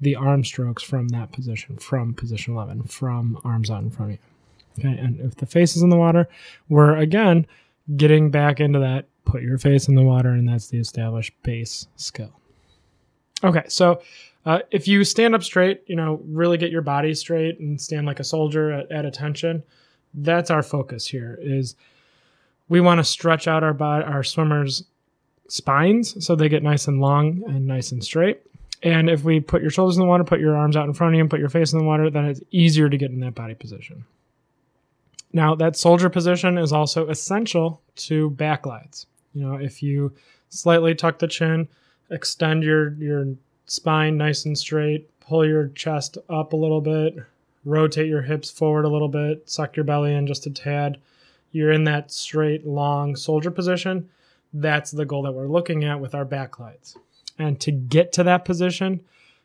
the 0.00 0.16
arm 0.16 0.44
strokes 0.44 0.82
from 0.82 1.08
that 1.08 1.32
position 1.32 1.76
from 1.76 2.14
position 2.14 2.54
11 2.54 2.82
from 2.84 3.38
arms 3.44 3.70
out 3.70 3.82
in 3.82 3.90
front 3.90 4.12
of 4.12 4.18
you 4.18 4.88
okay 4.90 4.98
and 5.00 5.20
if 5.20 5.36
the 5.36 5.46
face 5.46 5.76
is 5.76 5.82
in 5.82 5.90
the 5.90 5.96
water 5.96 6.28
we're 6.68 6.96
again 6.96 7.46
getting 7.96 8.30
back 8.30 8.60
into 8.60 8.78
that 8.78 9.06
put 9.24 9.42
your 9.42 9.58
face 9.58 9.88
in 9.88 9.94
the 9.94 10.02
water 10.02 10.30
and 10.30 10.48
that's 10.48 10.68
the 10.68 10.78
established 10.78 11.32
base 11.42 11.86
skill 11.96 12.32
okay 13.44 13.64
so 13.68 14.00
uh, 14.46 14.60
if 14.70 14.88
you 14.88 15.04
stand 15.04 15.34
up 15.34 15.42
straight 15.42 15.82
you 15.86 15.96
know 15.96 16.20
really 16.24 16.56
get 16.56 16.70
your 16.70 16.82
body 16.82 17.14
straight 17.14 17.58
and 17.60 17.80
stand 17.80 18.06
like 18.06 18.20
a 18.20 18.24
soldier 18.24 18.72
at, 18.72 18.90
at 18.90 19.04
attention 19.04 19.62
that's 20.14 20.50
our 20.50 20.62
focus 20.62 21.06
here 21.06 21.38
is 21.40 21.76
we 22.70 22.80
want 22.80 22.98
to 22.98 23.04
stretch 23.04 23.46
out 23.46 23.62
our 23.62 23.74
body, 23.74 24.04
our 24.04 24.22
swimmers' 24.22 24.84
spines 25.48 26.24
so 26.24 26.34
they 26.34 26.48
get 26.48 26.62
nice 26.62 26.86
and 26.88 27.00
long 27.00 27.42
and 27.46 27.66
nice 27.66 27.92
and 27.92 28.02
straight. 28.02 28.40
And 28.82 29.10
if 29.10 29.24
we 29.24 29.40
put 29.40 29.62
your 29.62 29.70
shoulders 29.70 29.96
in 29.96 30.02
the 30.02 30.08
water, 30.08 30.24
put 30.24 30.40
your 30.40 30.56
arms 30.56 30.76
out 30.76 30.86
in 30.86 30.94
front 30.94 31.14
of 31.14 31.16
you, 31.16 31.20
and 31.22 31.30
put 31.30 31.40
your 31.40 31.50
face 31.50 31.72
in 31.72 31.78
the 31.78 31.84
water, 31.84 32.08
then 32.08 32.24
it's 32.24 32.40
easier 32.50 32.88
to 32.88 32.96
get 32.96 33.10
in 33.10 33.20
that 33.20 33.34
body 33.34 33.54
position. 33.54 34.04
Now, 35.32 35.54
that 35.54 35.76
soldier 35.76 36.08
position 36.08 36.58
is 36.58 36.72
also 36.72 37.08
essential 37.08 37.82
to 37.96 38.30
backglides. 38.30 39.06
You 39.34 39.46
know, 39.46 39.54
if 39.56 39.82
you 39.82 40.12
slightly 40.48 40.94
tuck 40.94 41.18
the 41.18 41.28
chin, 41.28 41.68
extend 42.10 42.64
your 42.64 42.94
your 42.94 43.34
spine 43.66 44.16
nice 44.16 44.44
and 44.44 44.58
straight, 44.58 45.08
pull 45.20 45.46
your 45.46 45.68
chest 45.68 46.18
up 46.28 46.52
a 46.52 46.56
little 46.56 46.80
bit, 46.80 47.14
rotate 47.64 48.08
your 48.08 48.22
hips 48.22 48.50
forward 48.50 48.84
a 48.84 48.88
little 48.88 49.08
bit, 49.08 49.48
suck 49.48 49.76
your 49.76 49.84
belly 49.84 50.12
in 50.12 50.26
just 50.26 50.46
a 50.46 50.50
tad, 50.50 50.98
you're 51.52 51.70
in 51.70 51.84
that 51.84 52.10
straight, 52.10 52.66
long 52.66 53.14
soldier 53.14 53.50
position. 53.50 54.08
That's 54.52 54.90
the 54.90 55.04
goal 55.04 55.22
that 55.22 55.32
we're 55.32 55.46
looking 55.46 55.84
at 55.84 56.00
with 56.00 56.14
our 56.14 56.24
backglides. 56.24 56.96
And 57.40 57.58
to 57.60 57.72
get 57.72 58.12
to 58.12 58.24
that 58.24 58.44
position, 58.44 59.00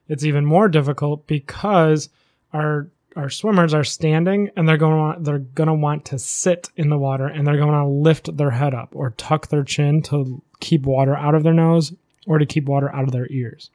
it's 0.07 0.23
even 0.23 0.45
more 0.45 0.67
difficult 0.67 1.27
because 1.27 2.09
our 2.53 2.87
our 3.15 3.29
swimmers 3.29 3.73
are 3.73 3.83
standing 3.83 4.49
and 4.57 4.67
they're 4.67 4.77
going 4.77 4.91
to 4.91 4.97
want, 4.97 5.23
they're 5.23 5.39
going 5.39 5.67
to 5.67 5.73
want 5.73 6.03
to 6.03 6.19
sit 6.19 6.69
in 6.75 6.89
the 6.89 6.97
water 6.97 7.27
and 7.27 7.47
they're 7.47 7.57
going 7.57 7.71
to 7.71 7.85
lift 7.85 8.35
their 8.35 8.51
head 8.51 8.73
up 8.73 8.89
or 8.93 9.11
tuck 9.11 9.47
their 9.47 9.63
chin 9.63 10.01
to 10.01 10.41
keep 10.59 10.83
water 10.83 11.15
out 11.15 11.33
of 11.33 11.43
their 11.43 11.53
nose 11.53 11.93
or 12.27 12.37
to 12.37 12.45
keep 12.45 12.65
water 12.65 12.93
out 12.93 13.03
of 13.03 13.13
their 13.13 13.31
ears. 13.31 13.69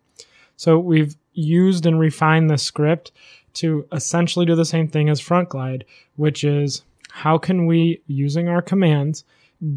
So 0.57 0.79
we've 0.79 1.17
used 1.33 1.87
and 1.87 1.99
refined 1.99 2.50
the 2.50 2.59
script 2.59 3.12
to 3.55 3.87
essentially 3.93 4.45
do 4.45 4.55
the 4.55 4.65
same 4.65 4.89
thing 4.89 5.09
as 5.09 5.21
front 5.21 5.49
glide, 5.49 5.87
which 6.17 6.45
is 6.45 6.83
how 7.11 7.39
can 7.39 7.67
we, 7.67 8.03
using 8.07 8.49
our 8.49 8.62
commands, 8.62 9.25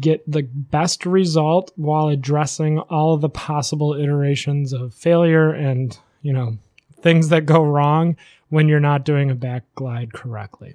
get 0.00 0.28
the 0.30 0.42
best 0.42 1.04
result 1.04 1.72
while 1.76 2.08
addressing 2.08 2.78
all 2.78 3.16
the 3.16 3.28
possible 3.28 3.94
iterations 3.94 4.72
of 4.72 4.94
failure 4.94 5.50
and, 5.52 5.98
you 6.22 6.32
know, 6.32 6.56
things 7.00 7.28
that 7.28 7.46
go 7.46 7.62
wrong 7.62 8.16
when 8.48 8.68
you're 8.68 8.80
not 8.80 9.04
doing 9.04 9.30
a 9.30 9.34
back 9.34 9.64
glide 9.74 10.12
correctly. 10.12 10.74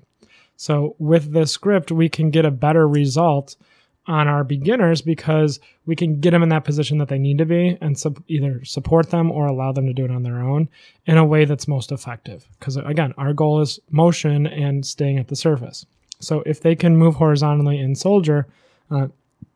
So 0.57 0.95
with 0.99 1.31
the 1.31 1.47
script, 1.47 1.91
we 1.91 2.09
can 2.09 2.29
get 2.29 2.45
a 2.45 2.51
better 2.51 2.87
result 2.87 3.55
on 4.05 4.27
our 4.27 4.43
beginners 4.43 5.01
because 5.01 5.59
we 5.85 5.95
can 5.95 6.19
get 6.19 6.31
them 6.31 6.43
in 6.43 6.49
that 6.49 6.63
position 6.63 6.97
that 6.97 7.07
they 7.07 7.19
need 7.19 7.37
to 7.37 7.45
be 7.45 7.77
and 7.79 7.97
sub- 7.97 8.23
either 8.27 8.63
support 8.65 9.11
them 9.11 9.31
or 9.31 9.45
allow 9.45 9.71
them 9.71 9.85
to 9.85 9.93
do 9.93 10.03
it 10.03 10.11
on 10.11 10.23
their 10.23 10.39
own 10.39 10.67
in 11.05 11.17
a 11.17 11.25
way 11.25 11.45
that's 11.45 11.67
most 11.67 11.91
effective. 11.91 12.47
Because 12.59 12.75
again, 12.75 13.13
our 13.17 13.33
goal 13.33 13.61
is 13.61 13.79
motion 13.89 14.47
and 14.47 14.85
staying 14.85 15.19
at 15.19 15.27
the 15.27 15.35
surface. 15.35 15.85
So 16.19 16.43
if 16.45 16.61
they 16.61 16.75
can 16.75 16.97
move 16.97 17.15
horizontally 17.15 17.79
in 17.79 17.95
soldier, 17.95 18.47
uh, 18.91 19.07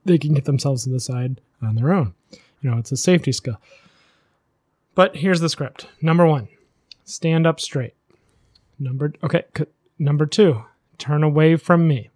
they 0.05 0.17
can 0.17 0.33
get 0.33 0.45
themselves 0.45 0.83
to 0.83 0.89
the 0.89 0.99
side 0.99 1.41
on 1.61 1.75
their 1.75 1.93
own. 1.93 2.13
You 2.61 2.71
know, 2.71 2.77
it's 2.77 2.91
a 2.91 2.97
safety 2.97 3.31
skill. 3.31 3.59
But 4.95 5.17
here's 5.17 5.39
the 5.39 5.49
script. 5.49 5.87
Number 6.01 6.25
one, 6.25 6.47
stand 7.03 7.47
up 7.47 7.59
straight. 7.59 7.95
Number 8.79 9.13
okay, 9.23 9.43
c- 9.57 9.65
number 9.97 10.25
two, 10.25 10.63
turn 10.97 11.23
away 11.23 11.55
from 11.55 11.87
me, 11.87 12.09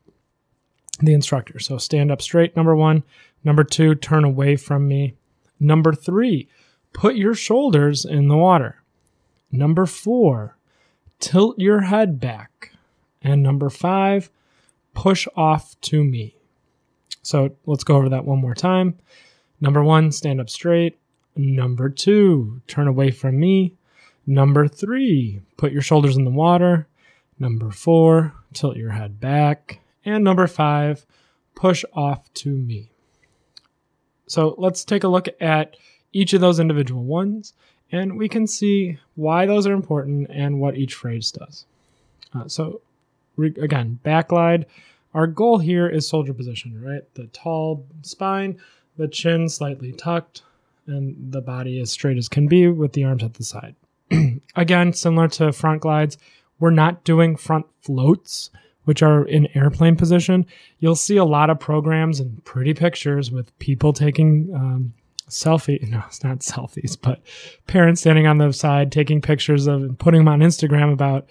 the 0.99 1.13
instructor. 1.13 1.59
So 1.59 1.77
stand 1.77 2.11
up 2.11 2.21
straight. 2.21 2.55
Number 2.55 2.75
one. 2.75 3.03
Number 3.43 3.63
two, 3.63 3.95
turn 3.95 4.23
away 4.23 4.55
from 4.55 4.87
me. 4.87 5.15
Number 5.59 5.93
three, 5.93 6.49
put 6.93 7.15
your 7.15 7.33
shoulders 7.33 8.03
in 8.03 8.27
the 8.27 8.37
water. 8.37 8.81
Number 9.51 9.85
four, 9.85 10.57
tilt 11.19 11.57
your 11.57 11.81
head 11.81 12.19
back. 12.19 12.71
And 13.21 13.41
number 13.41 13.69
five, 13.69 14.29
push 14.93 15.27
off 15.35 15.79
to 15.81 16.03
me. 16.03 16.36
So 17.27 17.51
let's 17.65 17.83
go 17.83 17.97
over 17.97 18.07
that 18.07 18.23
one 18.23 18.39
more 18.39 18.55
time. 18.55 18.97
Number 19.59 19.83
one, 19.83 20.13
stand 20.13 20.39
up 20.39 20.49
straight. 20.49 20.97
Number 21.35 21.89
two, 21.89 22.61
turn 22.67 22.87
away 22.87 23.11
from 23.11 23.37
me. 23.37 23.73
Number 24.25 24.65
three, 24.65 25.41
put 25.57 25.73
your 25.73 25.81
shoulders 25.81 26.15
in 26.15 26.23
the 26.23 26.31
water. 26.31 26.87
Number 27.37 27.69
four, 27.69 28.33
tilt 28.53 28.77
your 28.77 28.91
head 28.91 29.19
back. 29.19 29.81
And 30.05 30.23
number 30.23 30.47
five, 30.47 31.05
push 31.53 31.83
off 31.93 32.33
to 32.35 32.49
me. 32.49 32.91
So 34.27 34.55
let's 34.57 34.85
take 34.85 35.03
a 35.03 35.09
look 35.09 35.27
at 35.41 35.75
each 36.13 36.31
of 36.31 36.39
those 36.39 36.61
individual 36.61 37.03
ones 37.03 37.53
and 37.91 38.17
we 38.17 38.29
can 38.29 38.47
see 38.47 38.99
why 39.15 39.45
those 39.45 39.67
are 39.67 39.73
important 39.73 40.29
and 40.29 40.61
what 40.61 40.77
each 40.77 40.93
phrase 40.93 41.31
does. 41.31 41.65
Uh, 42.33 42.47
so 42.47 42.81
re- 43.35 43.53
again, 43.59 43.99
backglide. 44.03 44.65
Our 45.17 45.25
goal 45.25 45.57
here 45.57 45.89
is 45.89 46.07
soldier 46.07 46.31
position, 46.31 46.79
right? 46.79 47.01
The 47.15 47.25
tall 47.33 47.87
spine, 48.03 48.59
the 48.97 49.07
chin 49.07 49.49
slightly 49.49 49.91
tucked, 49.91 50.43
and 50.85 51.31
the 51.31 51.41
body 51.41 51.81
as 51.81 51.89
straight 51.89 52.19
as 52.19 52.29
can 52.29 52.47
be 52.47 52.67
with 52.67 52.93
the 52.93 53.03
arms 53.03 53.23
at 53.23 53.33
the 53.33 53.43
side. 53.43 53.73
again, 54.55 54.93
similar 54.93 55.27
to 55.29 55.51
front 55.51 55.81
glides, 55.81 56.19
we're 56.59 56.69
not 56.69 57.03
doing 57.03 57.35
front 57.35 57.65
floats, 57.81 58.51
which 58.83 59.01
are 59.01 59.25
in 59.25 59.47
airplane 59.57 59.95
position. 59.95 60.45
You'll 60.77 60.95
see 60.95 61.17
a 61.17 61.25
lot 61.25 61.49
of 61.49 61.59
programs 61.59 62.19
and 62.19 62.45
pretty 62.45 62.75
pictures 62.75 63.31
with 63.31 63.57
people 63.57 63.93
taking 63.93 64.51
um, 64.53 64.93
selfie 65.27 65.81
no 65.89 66.01
it's 66.07 66.23
not 66.23 66.39
selfies 66.39 66.95
but 67.01 67.21
parents 67.65 67.99
standing 67.99 68.25
on 68.27 68.37
the 68.37 68.53
side 68.53 68.93
taking 68.93 69.21
pictures 69.21 69.67
of 69.67 69.81
and 69.83 69.99
putting 69.99 70.21
them 70.21 70.29
on 70.29 70.39
instagram 70.39 70.93
about 70.93 71.27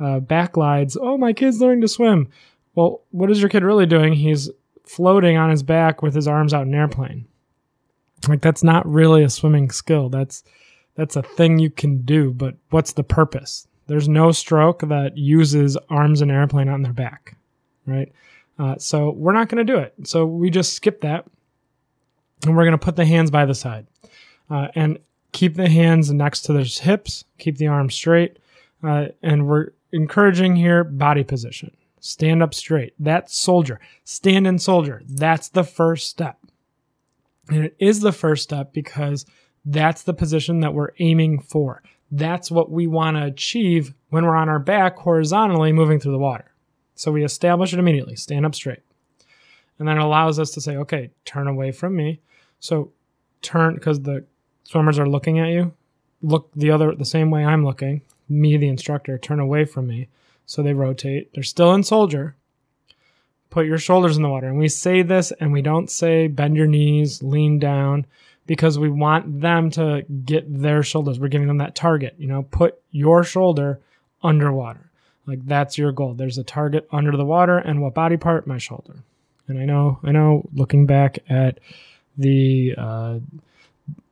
uh, 0.00 0.18
backglides. 0.18 0.96
Oh, 1.00 1.18
my 1.18 1.32
kid's 1.32 1.60
learning 1.60 1.82
to 1.82 1.88
swim. 1.88 2.28
Well, 2.74 3.02
what 3.10 3.30
is 3.30 3.40
your 3.40 3.48
kid 3.48 3.62
really 3.62 3.86
doing? 3.86 4.14
He's 4.14 4.50
floating 4.84 5.36
on 5.36 5.50
his 5.50 5.62
back 5.62 6.02
with 6.02 6.14
his 6.14 6.28
arms 6.28 6.54
out 6.54 6.62
in 6.62 6.74
an 6.74 6.80
airplane. 6.80 7.26
Like 8.28 8.42
that's 8.42 8.62
not 8.62 8.86
really 8.86 9.22
a 9.22 9.30
swimming 9.30 9.70
skill. 9.70 10.08
That's 10.08 10.42
that's 10.94 11.16
a 11.16 11.22
thing 11.22 11.58
you 11.58 11.70
can 11.70 12.02
do, 12.02 12.32
but 12.32 12.56
what's 12.70 12.92
the 12.92 13.04
purpose? 13.04 13.66
There's 13.86 14.08
no 14.08 14.32
stroke 14.32 14.80
that 14.82 15.16
uses 15.16 15.76
arms 15.88 16.20
in 16.20 16.30
an 16.30 16.36
airplane 16.36 16.68
on 16.68 16.82
their 16.82 16.92
back, 16.92 17.36
right? 17.86 18.12
Uh, 18.58 18.76
so 18.78 19.10
we're 19.10 19.32
not 19.32 19.48
going 19.48 19.64
to 19.64 19.72
do 19.72 19.78
it. 19.78 19.94
So 20.04 20.26
we 20.26 20.50
just 20.50 20.74
skip 20.74 21.00
that, 21.00 21.26
and 22.44 22.56
we're 22.56 22.64
going 22.64 22.72
to 22.72 22.78
put 22.78 22.96
the 22.96 23.06
hands 23.06 23.30
by 23.30 23.46
the 23.46 23.54
side, 23.54 23.86
uh, 24.50 24.68
and 24.74 24.98
keep 25.32 25.54
the 25.54 25.68
hands 25.68 26.12
next 26.12 26.42
to 26.42 26.52
their 26.52 26.64
hips, 26.64 27.24
keep 27.38 27.56
the 27.56 27.68
arms 27.68 27.94
straight, 27.94 28.38
uh, 28.82 29.06
and 29.22 29.46
we're 29.46 29.68
encouraging 29.92 30.56
here 30.56 30.84
body 30.84 31.24
position. 31.24 31.74
Stand 32.00 32.42
up 32.42 32.54
straight. 32.54 32.94
That's 32.98 33.36
soldier. 33.36 33.78
Stand 34.04 34.46
in 34.46 34.58
soldier. 34.58 35.02
That's 35.06 35.48
the 35.48 35.64
first 35.64 36.08
step. 36.08 36.38
And 37.48 37.64
it 37.64 37.76
is 37.78 38.00
the 38.00 38.12
first 38.12 38.42
step 38.42 38.72
because 38.72 39.26
that's 39.64 40.02
the 40.02 40.14
position 40.14 40.60
that 40.60 40.74
we're 40.74 40.92
aiming 40.98 41.40
for. 41.40 41.82
That's 42.10 42.50
what 42.50 42.70
we 42.70 42.86
want 42.86 43.16
to 43.16 43.24
achieve 43.24 43.94
when 44.08 44.24
we're 44.24 44.36
on 44.36 44.48
our 44.48 44.58
back 44.58 44.96
horizontally 44.98 45.72
moving 45.72 46.00
through 46.00 46.12
the 46.12 46.18
water. 46.18 46.52
So 46.94 47.12
we 47.12 47.24
establish 47.24 47.72
it 47.72 47.78
immediately. 47.78 48.16
Stand 48.16 48.46
up 48.46 48.54
straight. 48.54 48.82
And 49.78 49.88
then 49.88 49.96
it 49.96 50.02
allows 50.02 50.38
us 50.38 50.50
to 50.52 50.60
say, 50.60 50.76
okay, 50.76 51.10
turn 51.24 51.46
away 51.46 51.72
from 51.72 51.96
me. 51.96 52.20
So 52.58 52.92
turn 53.42 53.74
because 53.74 54.02
the 54.02 54.24
swimmers 54.64 54.98
are 54.98 55.08
looking 55.08 55.38
at 55.38 55.48
you. 55.48 55.72
Look 56.22 56.50
the 56.54 56.70
other 56.70 56.94
the 56.94 57.04
same 57.04 57.30
way 57.30 57.44
I'm 57.44 57.64
looking 57.64 58.02
me, 58.30 58.56
the 58.56 58.68
instructor, 58.68 59.18
turn 59.18 59.40
away 59.40 59.64
from 59.64 59.88
me. 59.88 60.08
So 60.50 60.64
they 60.64 60.74
rotate. 60.74 61.32
They're 61.32 61.44
still 61.44 61.72
in 61.74 61.84
soldier. 61.84 62.34
Put 63.50 63.66
your 63.66 63.78
shoulders 63.78 64.16
in 64.16 64.24
the 64.24 64.28
water. 64.28 64.48
And 64.48 64.58
we 64.58 64.68
say 64.68 65.02
this 65.02 65.30
and 65.38 65.52
we 65.52 65.62
don't 65.62 65.88
say 65.88 66.26
bend 66.26 66.56
your 66.56 66.66
knees, 66.66 67.22
lean 67.22 67.60
down, 67.60 68.04
because 68.46 68.76
we 68.76 68.90
want 68.90 69.42
them 69.42 69.70
to 69.70 70.04
get 70.24 70.60
their 70.60 70.82
shoulders. 70.82 71.20
We're 71.20 71.28
giving 71.28 71.46
them 71.46 71.58
that 71.58 71.76
target. 71.76 72.16
You 72.18 72.26
know, 72.26 72.42
put 72.42 72.82
your 72.90 73.22
shoulder 73.22 73.78
underwater. 74.24 74.90
Like 75.24 75.46
that's 75.46 75.78
your 75.78 75.92
goal. 75.92 76.14
There's 76.14 76.36
a 76.36 76.42
target 76.42 76.88
under 76.90 77.16
the 77.16 77.24
water, 77.24 77.58
and 77.58 77.80
what 77.80 77.94
body 77.94 78.16
part? 78.16 78.48
My 78.48 78.58
shoulder. 78.58 79.04
And 79.46 79.56
I 79.56 79.66
know, 79.66 80.00
I 80.02 80.10
know, 80.10 80.48
looking 80.52 80.84
back 80.84 81.20
at 81.28 81.60
the 82.18 82.74
uh, 82.76 83.20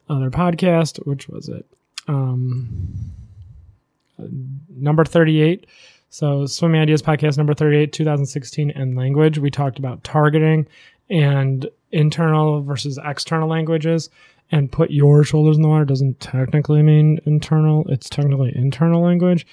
other 0.08 0.30
podcast, 0.30 1.04
which 1.04 1.28
was 1.28 1.48
it? 1.48 1.66
Um, 2.06 3.10
number 4.70 5.04
38. 5.04 5.66
So, 6.10 6.46
Swimming 6.46 6.80
Ideas 6.80 7.02
Podcast 7.02 7.36
number 7.36 7.52
38, 7.52 7.92
2016, 7.92 8.70
and 8.70 8.96
language. 8.96 9.38
We 9.38 9.50
talked 9.50 9.78
about 9.78 10.02
targeting 10.04 10.66
and 11.10 11.68
internal 11.92 12.62
versus 12.62 12.98
external 13.04 13.48
languages 13.48 14.08
and 14.50 14.72
put 14.72 14.90
your 14.90 15.22
shoulders 15.22 15.56
in 15.56 15.62
the 15.62 15.68
water 15.68 15.84
doesn't 15.84 16.20
technically 16.20 16.82
mean 16.82 17.20
internal, 17.26 17.84
it's 17.88 18.08
technically 18.08 18.56
internal 18.56 19.02
language. 19.02 19.46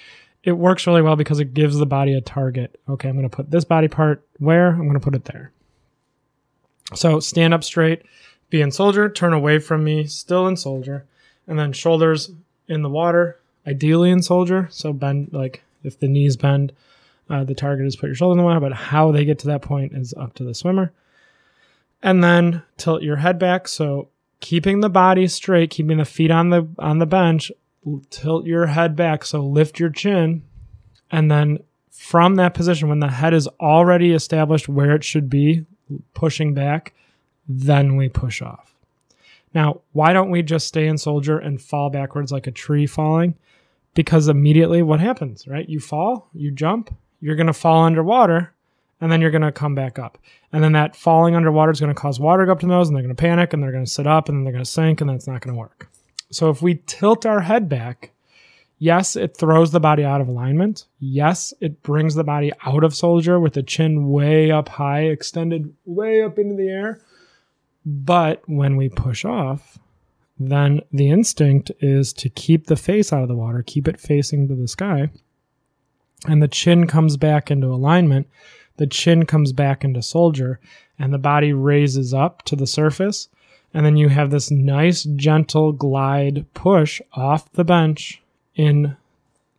It 0.44 0.52
works 0.52 0.86
really 0.86 1.02
well 1.02 1.16
because 1.16 1.40
it 1.40 1.52
gives 1.52 1.76
the 1.76 1.86
body 1.86 2.14
a 2.14 2.20
target. 2.22 2.80
Okay, 2.88 3.08
I'm 3.08 3.16
going 3.16 3.28
to 3.28 3.36
put 3.36 3.50
this 3.50 3.64
body 3.64 3.88
part 3.88 4.26
where? 4.38 4.68
I'm 4.68 4.88
going 4.88 4.94
to 4.94 5.00
put 5.00 5.14
it 5.14 5.26
there. 5.26 5.52
So 6.94 7.20
stand 7.20 7.52
up 7.52 7.64
straight, 7.64 8.02
be 8.48 8.62
in 8.62 8.70
soldier, 8.70 9.10
turn 9.10 9.32
away 9.34 9.58
from 9.58 9.84
me, 9.84 10.06
still 10.06 10.46
in 10.46 10.56
soldier, 10.56 11.04
and 11.46 11.58
then 11.58 11.72
shoulders 11.72 12.30
in 12.68 12.82
the 12.82 12.88
water, 12.88 13.40
ideally 13.66 14.10
in 14.10 14.22
soldier. 14.22 14.68
So 14.70 14.92
bend, 14.94 15.30
like 15.32 15.62
if 15.86 15.98
the 15.98 16.08
knees 16.08 16.36
bend, 16.36 16.72
uh, 17.30 17.44
the 17.44 17.54
target 17.54 17.86
is 17.86 17.96
put 17.96 18.06
your 18.06 18.14
shoulder 18.14 18.32
in 18.32 18.38
the 18.38 18.44
water, 18.44 18.60
but 18.60 18.72
how 18.72 19.10
they 19.12 19.24
get 19.24 19.38
to 19.40 19.46
that 19.48 19.62
point 19.62 19.92
is 19.92 20.14
up 20.14 20.34
to 20.34 20.44
the 20.44 20.54
swimmer. 20.54 20.92
And 22.02 22.22
then 22.22 22.62
tilt 22.76 23.02
your 23.02 23.16
head 23.16 23.38
back. 23.38 23.66
So 23.68 24.08
keeping 24.40 24.80
the 24.80 24.90
body 24.90 25.26
straight, 25.26 25.70
keeping 25.70 25.98
the 25.98 26.04
feet 26.04 26.30
on 26.30 26.50
the 26.50 26.68
on 26.78 26.98
the 26.98 27.06
bench, 27.06 27.50
tilt 28.10 28.46
your 28.46 28.66
head 28.66 28.94
back. 28.94 29.24
So 29.24 29.40
lift 29.40 29.80
your 29.80 29.90
chin, 29.90 30.42
and 31.10 31.30
then 31.30 31.60
from 31.90 32.34
that 32.36 32.54
position, 32.54 32.88
when 32.88 33.00
the 33.00 33.08
head 33.08 33.32
is 33.32 33.48
already 33.58 34.12
established 34.12 34.68
where 34.68 34.94
it 34.94 35.02
should 35.02 35.30
be, 35.30 35.64
pushing 36.14 36.52
back, 36.52 36.92
then 37.48 37.96
we 37.96 38.08
push 38.08 38.42
off. 38.42 38.74
Now, 39.54 39.80
why 39.92 40.12
don't 40.12 40.30
we 40.30 40.42
just 40.42 40.68
stay 40.68 40.86
in 40.86 40.98
soldier 40.98 41.38
and 41.38 41.60
fall 41.60 41.88
backwards 41.88 42.30
like 42.30 42.46
a 42.46 42.52
tree 42.52 42.86
falling? 42.86 43.34
Because 43.96 44.28
immediately 44.28 44.82
what 44.82 45.00
happens, 45.00 45.48
right? 45.48 45.68
You 45.68 45.80
fall, 45.80 46.28
you 46.32 46.52
jump, 46.52 46.94
you're 47.20 47.34
going 47.34 47.48
to 47.48 47.52
fall 47.52 47.82
underwater, 47.82 48.52
and 49.00 49.10
then 49.10 49.20
you're 49.20 49.30
going 49.30 49.42
to 49.42 49.50
come 49.50 49.74
back 49.74 49.98
up. 49.98 50.18
And 50.52 50.62
then 50.62 50.72
that 50.72 50.94
falling 50.94 51.34
underwater 51.34 51.72
is 51.72 51.80
going 51.80 51.92
to 51.92 52.00
cause 52.00 52.20
water 52.20 52.42
to 52.42 52.46
go 52.46 52.52
up 52.52 52.60
to 52.60 52.66
the 52.66 52.72
nose, 52.72 52.88
and 52.88 52.96
they're 52.96 53.02
going 53.02 53.16
to 53.16 53.20
panic, 53.20 53.52
and 53.52 53.62
they're 53.62 53.72
going 53.72 53.84
to 53.84 53.90
sit 53.90 54.06
up, 54.06 54.28
and 54.28 54.36
then 54.36 54.44
they're 54.44 54.52
going 54.52 54.64
to 54.64 54.70
sink, 54.70 55.00
and 55.00 55.10
that's 55.10 55.26
not 55.26 55.40
going 55.40 55.54
to 55.54 55.58
work. 55.58 55.90
So 56.30 56.50
if 56.50 56.60
we 56.60 56.82
tilt 56.86 57.24
our 57.24 57.40
head 57.40 57.68
back, 57.70 58.12
yes, 58.78 59.16
it 59.16 59.36
throws 59.36 59.70
the 59.70 59.80
body 59.80 60.04
out 60.04 60.20
of 60.20 60.28
alignment. 60.28 60.84
Yes, 61.00 61.54
it 61.60 61.82
brings 61.82 62.14
the 62.14 62.24
body 62.24 62.52
out 62.66 62.84
of 62.84 62.94
soldier 62.94 63.40
with 63.40 63.54
the 63.54 63.62
chin 63.62 64.10
way 64.10 64.50
up 64.50 64.68
high, 64.68 65.04
extended 65.04 65.74
way 65.86 66.22
up 66.22 66.38
into 66.38 66.54
the 66.54 66.68
air. 66.68 67.00
But 67.86 68.42
when 68.46 68.76
we 68.76 68.90
push 68.90 69.24
off, 69.24 69.78
then 70.38 70.80
the 70.92 71.10
instinct 71.10 71.70
is 71.80 72.12
to 72.14 72.28
keep 72.28 72.66
the 72.66 72.76
face 72.76 73.12
out 73.12 73.22
of 73.22 73.28
the 73.28 73.36
water, 73.36 73.62
keep 73.66 73.88
it 73.88 74.00
facing 74.00 74.48
to 74.48 74.54
the 74.54 74.68
sky. 74.68 75.10
And 76.26 76.42
the 76.42 76.48
chin 76.48 76.86
comes 76.86 77.16
back 77.16 77.50
into 77.50 77.68
alignment. 77.68 78.28
The 78.76 78.86
chin 78.86 79.24
comes 79.26 79.52
back 79.52 79.84
into 79.84 80.02
soldier, 80.02 80.60
and 80.98 81.12
the 81.12 81.18
body 81.18 81.52
raises 81.52 82.12
up 82.12 82.42
to 82.42 82.56
the 82.56 82.66
surface. 82.66 83.28
And 83.72 83.84
then 83.84 83.96
you 83.96 84.08
have 84.08 84.30
this 84.30 84.50
nice, 84.50 85.04
gentle 85.04 85.72
glide 85.72 86.46
push 86.54 87.00
off 87.12 87.50
the 87.52 87.64
bench 87.64 88.22
in 88.54 88.96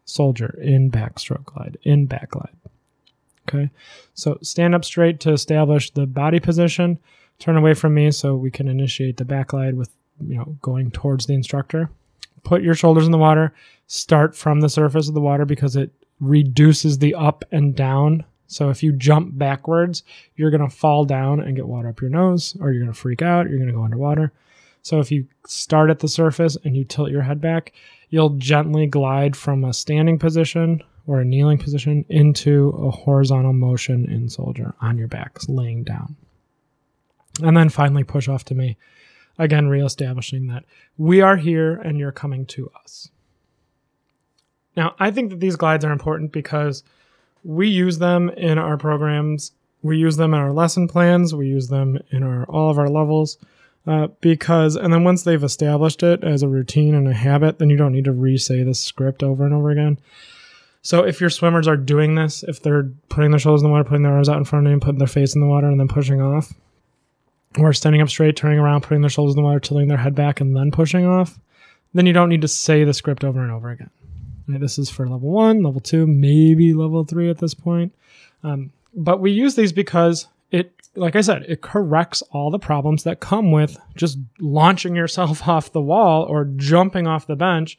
soldier, 0.06 0.58
in 0.62 0.90
backstroke 0.90 1.46
glide, 1.46 1.78
in 1.84 2.06
back 2.06 2.32
glide. 2.32 2.56
Okay. 3.48 3.70
So 4.14 4.38
stand 4.42 4.76
up 4.76 4.84
straight 4.84 5.20
to 5.22 5.32
establish 5.32 5.92
the 5.92 6.06
body 6.06 6.40
position. 6.40 7.00
Turn 7.40 7.56
away 7.56 7.74
from 7.74 7.94
me 7.94 8.12
so 8.12 8.36
we 8.36 8.52
can 8.52 8.68
initiate 8.68 9.18
the 9.18 9.26
back 9.26 9.50
glide 9.50 9.76
with, 9.76 9.90
you 10.26 10.38
know, 10.38 10.58
going 10.62 10.92
towards 10.92 11.26
the 11.26 11.34
instructor. 11.34 11.90
Put 12.44 12.62
your 12.62 12.76
shoulders 12.76 13.06
in 13.06 13.12
the 13.12 13.18
water. 13.18 13.54
Start 13.88 14.36
from 14.36 14.62
the 14.62 14.70
surface 14.70 15.08
of 15.08 15.14
the 15.14 15.22
water 15.22 15.46
because 15.46 15.76
it 15.76 15.92
reduces 16.20 16.98
the 16.98 17.16
up 17.16 17.44
and 17.52 17.76
down. 17.76 18.24
So 18.48 18.70
if 18.70 18.82
you 18.82 18.94
jump 18.94 19.38
backwards, 19.38 20.04
you're 20.36 20.52
going 20.52 20.68
to 20.68 20.76
fall 20.76 21.06
down 21.06 21.42
and 21.42 21.56
get 21.56 21.68
water 21.68 21.90
up 21.90 22.02
your 22.02 22.10
nose, 22.10 22.56
or 22.60 22.72
you're 22.72 22.82
going 22.82 22.94
to 22.94 23.00
freak 23.00 23.22
out. 23.22 23.50
You're 23.50 23.60
going 23.60 23.70
to 23.70 23.76
go 23.76 23.84
underwater. 23.84 24.32
So 24.82 25.00
if 25.00 25.12
you 25.12 25.28
start 25.46 25.90
at 25.90 26.00
the 26.00 26.08
surface 26.08 26.58
and 26.64 26.76
you 26.76 26.86
tilt 26.86 27.12
your 27.12 27.24
head 27.24 27.42
back, 27.42 27.74
you'll 28.10 28.38
gently 28.38 28.88
glide 28.88 29.36
from 29.36 29.66
a 29.66 29.74
standing 29.74 30.18
position 30.18 30.82
or 31.08 31.20
a 31.20 31.26
kneeling 31.26 31.58
position 31.58 32.06
into 32.10 32.70
a 32.70 32.92
horizontal 32.92 33.54
motion 33.54 34.10
in 34.10 34.30
soldier 34.30 34.74
on 34.82 34.98
your 34.98 35.08
back, 35.08 35.40
laying 35.50 35.84
down. 35.84 36.16
And 37.44 37.56
then 37.56 37.70
finally 37.70 38.04
push 38.04 38.28
off 38.28 38.46
to 38.46 38.56
me, 38.56 38.78
again, 39.38 39.68
reestablishing 39.68 40.48
that 40.48 40.64
we 40.98 41.22
are 41.22 41.38
here 41.38 41.74
and 41.76 41.98
you're 41.98 42.12
coming 42.12 42.46
to 42.48 42.72
us. 42.82 43.10
Now, 44.76 44.96
I 45.00 45.12
think 45.12 45.32
that 45.32 45.40
these 45.40 45.56
glides 45.56 45.84
are 45.84 45.92
important 45.92 46.32
because 46.32 46.84
we 47.44 47.68
use 47.68 47.98
them 47.98 48.30
in 48.30 48.58
our 48.58 48.78
programs, 48.78 49.52
we 49.82 49.98
use 49.98 50.18
them 50.18 50.34
in 50.34 50.40
our 50.40 50.52
lesson 50.52 50.88
plans, 50.88 51.34
we 51.34 51.48
use 51.48 51.68
them 51.68 52.00
in 52.12 52.24
our 52.24 52.46
all 52.46 52.70
of 52.70 52.78
our 52.78 52.90
levels. 52.90 53.38
Uh, 53.86 54.08
because 54.20 54.76
and 54.76 54.92
then 54.92 55.06
once 55.06 55.24
they've 55.24 55.46
established 55.46 56.04
it 56.04 56.22
as 56.22 56.44
a 56.44 56.48
routine 56.48 56.94
and 56.94 57.08
a 57.08 57.14
habit, 57.14 57.58
then 57.58 57.70
you 57.70 57.78
don't 57.78 57.94
need 57.94 58.04
to 58.04 58.12
re-say 58.12 58.62
the 58.62 58.74
script 58.74 59.24
over 59.24 59.46
and 59.46 59.54
over 59.54 59.70
again. 59.70 59.98
So 60.82 61.04
if 61.04 61.22
your 61.22 61.30
swimmers 61.30 61.68
are 61.68 61.78
doing 61.78 62.16
this, 62.16 62.44
if 62.44 62.62
they're 62.62 62.92
putting 63.10 63.32
their 63.32 63.40
shoulders 63.40 63.62
in 63.62 63.68
the 63.68 63.72
water, 63.72 63.84
putting 63.84 64.04
their 64.04 64.14
arms 64.14 64.30
out 64.30 64.38
in 64.38 64.46
front 64.46 64.68
of 64.68 64.72
them, 64.72 64.80
putting 64.80 65.00
their 65.00 65.08
face 65.08 65.36
in 65.36 65.42
the 65.42 65.48
water, 65.48 65.68
and 65.68 65.80
then 65.80 65.88
pushing 65.88 66.22
off, 66.22 66.54
or 67.58 67.74
standing 67.74 68.02
up 68.02 68.10
straight, 68.10 68.36
turning 68.36 68.60
around, 68.60 68.82
putting 68.82 69.02
their 69.02 69.10
shoulders 69.10 69.36
in 69.36 69.42
the 69.42 69.46
water, 69.46 69.60
tilting 69.60 69.88
their 69.88 69.98
head 69.98 70.16
back, 70.16 70.42
and 70.42 70.56
then 70.56 70.72
pushing 70.72 71.06
off, 71.06 71.40
then 71.94 72.06
you 72.06 72.14
don't 72.14 72.30
need 72.30 72.42
to 72.42 72.48
say 72.48 72.84
the 72.84 72.94
script 72.94 73.24
over 73.24 73.42
and 73.42 73.52
over 73.52 73.70
again. 73.70 73.90
Right, 74.48 74.60
this 74.60 74.78
is 74.78 74.90
for 74.90 75.08
level 75.08 75.30
one, 75.30 75.64
level 75.64 75.82
two, 75.82 76.08
maybe 76.08 76.74
level 76.74 77.04
three 77.04 77.30
at 77.30 77.40
this 77.40 77.54
point. 77.54 77.94
Um, 78.44 78.72
but 78.94 79.20
we 79.20 79.32
use 79.32 79.56
these 79.56 79.74
because 79.74 80.28
it 80.52 80.74
like 80.96 81.16
I 81.16 81.22
said, 81.22 81.46
it 81.48 81.62
corrects 81.62 82.24
all 82.32 82.50
the 82.50 82.60
problems 82.60 83.04
that 83.04 83.20
come 83.20 83.52
with 83.52 83.78
just 83.96 84.18
launching 84.40 84.96
yourself 84.96 85.48
off 85.48 85.72
the 85.72 85.82
wall 85.82 86.24
or 86.24 86.46
jumping 86.56 87.08
off 87.08 87.28
the 87.28 87.36
bench 87.36 87.78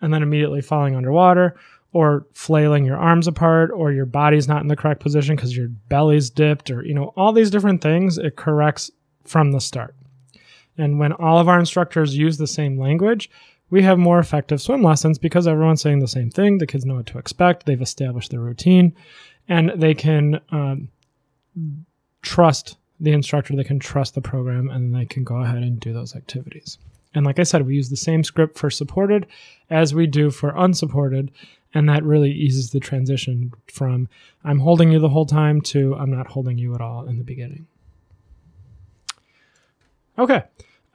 and 0.00 0.12
then 0.12 0.22
immediately 0.22 0.60
falling 0.60 0.94
underwater 0.94 1.56
or 1.92 2.26
flailing 2.32 2.84
your 2.84 2.96
arms 2.96 3.26
apart 3.26 3.70
or 3.72 3.92
your 3.92 4.06
body's 4.06 4.48
not 4.48 4.60
in 4.60 4.68
the 4.68 4.76
correct 4.76 5.00
position 5.00 5.36
because 5.36 5.56
your 5.56 5.68
belly's 5.88 6.28
dipped 6.28 6.70
or 6.70 6.84
you 6.84 6.92
know 6.92 7.12
all 7.16 7.32
these 7.32 7.50
different 7.50 7.80
things 7.80 8.18
it 8.18 8.36
corrects 8.36 8.90
from 9.26 9.52
the 9.52 9.60
start. 9.60 9.94
And 10.78 10.98
when 10.98 11.12
all 11.12 11.38
of 11.38 11.48
our 11.48 11.58
instructors 11.58 12.16
use 12.16 12.38
the 12.38 12.46
same 12.46 12.78
language, 12.78 13.30
we 13.70 13.82
have 13.82 13.98
more 13.98 14.18
effective 14.18 14.60
swim 14.60 14.82
lessons 14.82 15.18
because 15.18 15.46
everyone's 15.46 15.80
saying 15.80 15.98
the 15.98 16.08
same 16.08 16.30
thing. 16.30 16.58
The 16.58 16.66
kids 16.66 16.84
know 16.84 16.96
what 16.96 17.06
to 17.06 17.18
expect. 17.18 17.66
They've 17.66 17.80
established 17.80 18.30
their 18.30 18.40
routine, 18.40 18.94
and 19.48 19.72
they 19.74 19.94
can 19.94 20.40
um, 20.50 20.88
trust 22.22 22.76
the 23.00 23.12
instructor, 23.12 23.54
they 23.54 23.64
can 23.64 23.78
trust 23.78 24.14
the 24.14 24.22
program, 24.22 24.70
and 24.70 24.94
they 24.94 25.04
can 25.04 25.24
go 25.24 25.36
ahead 25.36 25.62
and 25.62 25.80
do 25.80 25.92
those 25.92 26.14
activities. 26.14 26.78
And 27.14 27.24
like 27.24 27.38
I 27.38 27.44
said, 27.44 27.66
we 27.66 27.74
use 27.74 27.88
the 27.88 27.96
same 27.96 28.22
script 28.22 28.58
for 28.58 28.70
supported 28.70 29.26
as 29.70 29.94
we 29.94 30.06
do 30.06 30.30
for 30.30 30.52
unsupported. 30.54 31.30
And 31.74 31.88
that 31.88 32.04
really 32.04 32.30
eases 32.30 32.70
the 32.70 32.80
transition 32.80 33.52
from 33.72 34.08
I'm 34.44 34.60
holding 34.60 34.92
you 34.92 34.98
the 34.98 35.08
whole 35.08 35.26
time 35.26 35.60
to 35.62 35.94
I'm 35.94 36.10
not 36.10 36.28
holding 36.28 36.58
you 36.58 36.74
at 36.74 36.80
all 36.80 37.06
in 37.06 37.18
the 37.18 37.24
beginning. 37.24 37.66
Okay. 40.18 40.42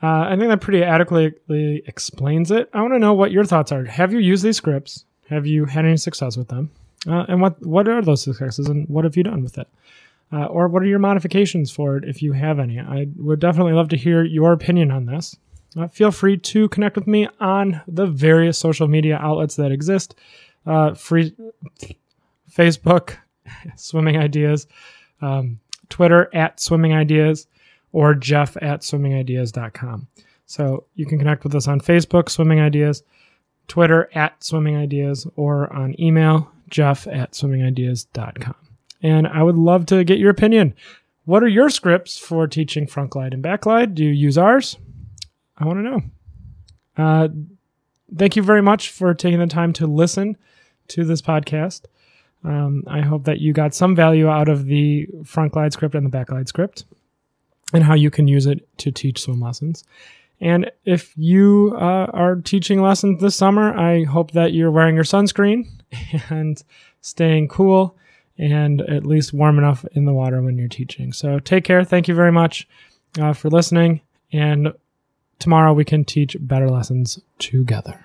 Uh, 0.02 0.26
I 0.28 0.36
think 0.36 0.48
that 0.48 0.60
pretty 0.60 0.82
adequately 0.82 1.82
explains 1.86 2.50
it. 2.50 2.68
I 2.72 2.80
want 2.80 2.92
to 2.94 2.98
know 2.98 3.14
what 3.14 3.30
your 3.30 3.44
thoughts 3.44 3.70
are. 3.70 3.84
Have 3.84 4.12
you 4.12 4.18
used 4.18 4.42
these 4.42 4.56
scripts? 4.56 5.04
Have 5.28 5.46
you 5.46 5.64
had 5.64 5.84
any 5.84 5.96
success 5.96 6.36
with 6.36 6.48
them? 6.48 6.70
Uh, 7.06 7.24
and 7.28 7.40
what, 7.40 7.64
what 7.64 7.88
are 7.88 8.02
those 8.02 8.22
successes 8.22 8.68
and 8.68 8.88
what 8.88 9.04
have 9.04 9.16
you 9.16 9.22
done 9.22 9.42
with 9.42 9.58
it? 9.58 9.68
Uh, 10.32 10.46
or 10.46 10.66
what 10.66 10.82
are 10.82 10.86
your 10.86 10.98
modifications 10.98 11.70
for 11.70 11.96
it 11.96 12.04
if 12.04 12.22
you 12.22 12.32
have 12.32 12.58
any? 12.58 12.80
I 12.80 13.06
would 13.16 13.38
definitely 13.38 13.74
love 13.74 13.88
to 13.90 13.96
hear 13.96 14.24
your 14.24 14.52
opinion 14.52 14.90
on 14.90 15.06
this. 15.06 15.36
Uh, 15.76 15.88
feel 15.88 16.10
free 16.10 16.36
to 16.36 16.68
connect 16.68 16.96
with 16.96 17.06
me 17.06 17.28
on 17.40 17.80
the 17.86 18.06
various 18.06 18.58
social 18.58 18.88
media 18.88 19.18
outlets 19.18 19.56
that 19.56 19.72
exist. 19.72 20.14
Uh, 20.66 20.94
free 20.94 21.34
Facebook, 22.50 23.16
Swimming 23.76 24.16
Ideas, 24.16 24.66
um, 25.20 25.60
Twitter 25.88 26.28
at 26.34 26.60
Swimming 26.60 26.94
Ideas, 26.94 27.46
or 27.92 28.14
Jeff 28.14 28.56
at 28.60 28.80
swimmingideas.com. 28.80 30.08
So 30.46 30.84
you 30.94 31.06
can 31.06 31.18
connect 31.18 31.44
with 31.44 31.54
us 31.54 31.68
on 31.68 31.80
Facebook, 31.80 32.28
Swimming 32.28 32.60
Ideas, 32.60 33.02
Twitter 33.68 34.10
at 34.14 34.42
Swimming 34.42 34.76
Ideas, 34.76 35.26
or 35.36 35.72
on 35.72 35.98
email, 36.00 36.50
Jeff 36.68 37.06
at 37.06 37.32
swimmingideas.com. 37.32 38.54
and 39.02 39.26
I 39.28 39.42
would 39.42 39.56
love 39.56 39.86
to 39.86 40.04
get 40.04 40.18
your 40.18 40.30
opinion. 40.30 40.74
What 41.24 41.42
are 41.42 41.48
your 41.48 41.70
scripts 41.70 42.18
for 42.18 42.46
teaching 42.46 42.86
front 42.86 43.10
glide 43.10 43.32
and 43.32 43.42
back 43.42 43.62
glide? 43.62 43.94
Do 43.94 44.04
you 44.04 44.10
use 44.10 44.36
ours? 44.36 44.76
I 45.56 45.66
want 45.66 45.78
to 45.78 45.82
know. 45.82 46.02
Uh, 46.96 47.28
thank 48.16 48.36
you 48.36 48.42
very 48.42 48.62
much 48.62 48.90
for 48.90 49.14
taking 49.14 49.38
the 49.38 49.46
time 49.46 49.72
to 49.74 49.86
listen 49.86 50.36
to 50.88 51.04
this 51.04 51.22
podcast. 51.22 51.82
Um, 52.44 52.82
I 52.88 53.02
hope 53.02 53.24
that 53.24 53.40
you 53.40 53.52
got 53.52 53.72
some 53.74 53.94
value 53.94 54.28
out 54.28 54.48
of 54.48 54.64
the 54.66 55.08
front 55.24 55.52
glide 55.52 55.72
script 55.72 55.94
and 55.94 56.04
the 56.04 56.10
back 56.10 56.26
glide 56.26 56.48
script 56.48 56.84
and 57.72 57.84
how 57.84 57.94
you 57.94 58.10
can 58.10 58.28
use 58.28 58.46
it 58.46 58.66
to 58.78 58.90
teach 58.90 59.20
swim 59.22 59.40
lessons. 59.40 59.84
And 60.40 60.70
if 60.84 61.12
you 61.16 61.72
uh, 61.76 62.06
are 62.12 62.36
teaching 62.36 62.82
lessons 62.82 63.20
this 63.20 63.36
summer, 63.36 63.78
I 63.78 64.04
hope 64.04 64.32
that 64.32 64.52
you're 64.52 64.72
wearing 64.72 64.96
your 64.96 65.04
sunscreen 65.04 65.68
and 66.30 66.62
staying 67.00 67.48
cool 67.48 67.96
and 68.38 68.80
at 68.82 69.06
least 69.06 69.32
warm 69.32 69.58
enough 69.58 69.84
in 69.92 70.04
the 70.04 70.12
water 70.12 70.42
when 70.42 70.58
you're 70.58 70.68
teaching. 70.68 71.12
So 71.12 71.38
take 71.38 71.62
care. 71.64 71.84
Thank 71.84 72.08
you 72.08 72.14
very 72.14 72.32
much 72.32 72.66
uh, 73.20 73.34
for 73.34 73.50
listening. 73.50 74.00
And 74.32 74.72
tomorrow 75.38 75.72
we 75.72 75.84
can 75.84 76.04
teach 76.04 76.36
better 76.40 76.68
lessons 76.68 77.20
together. 77.38 78.04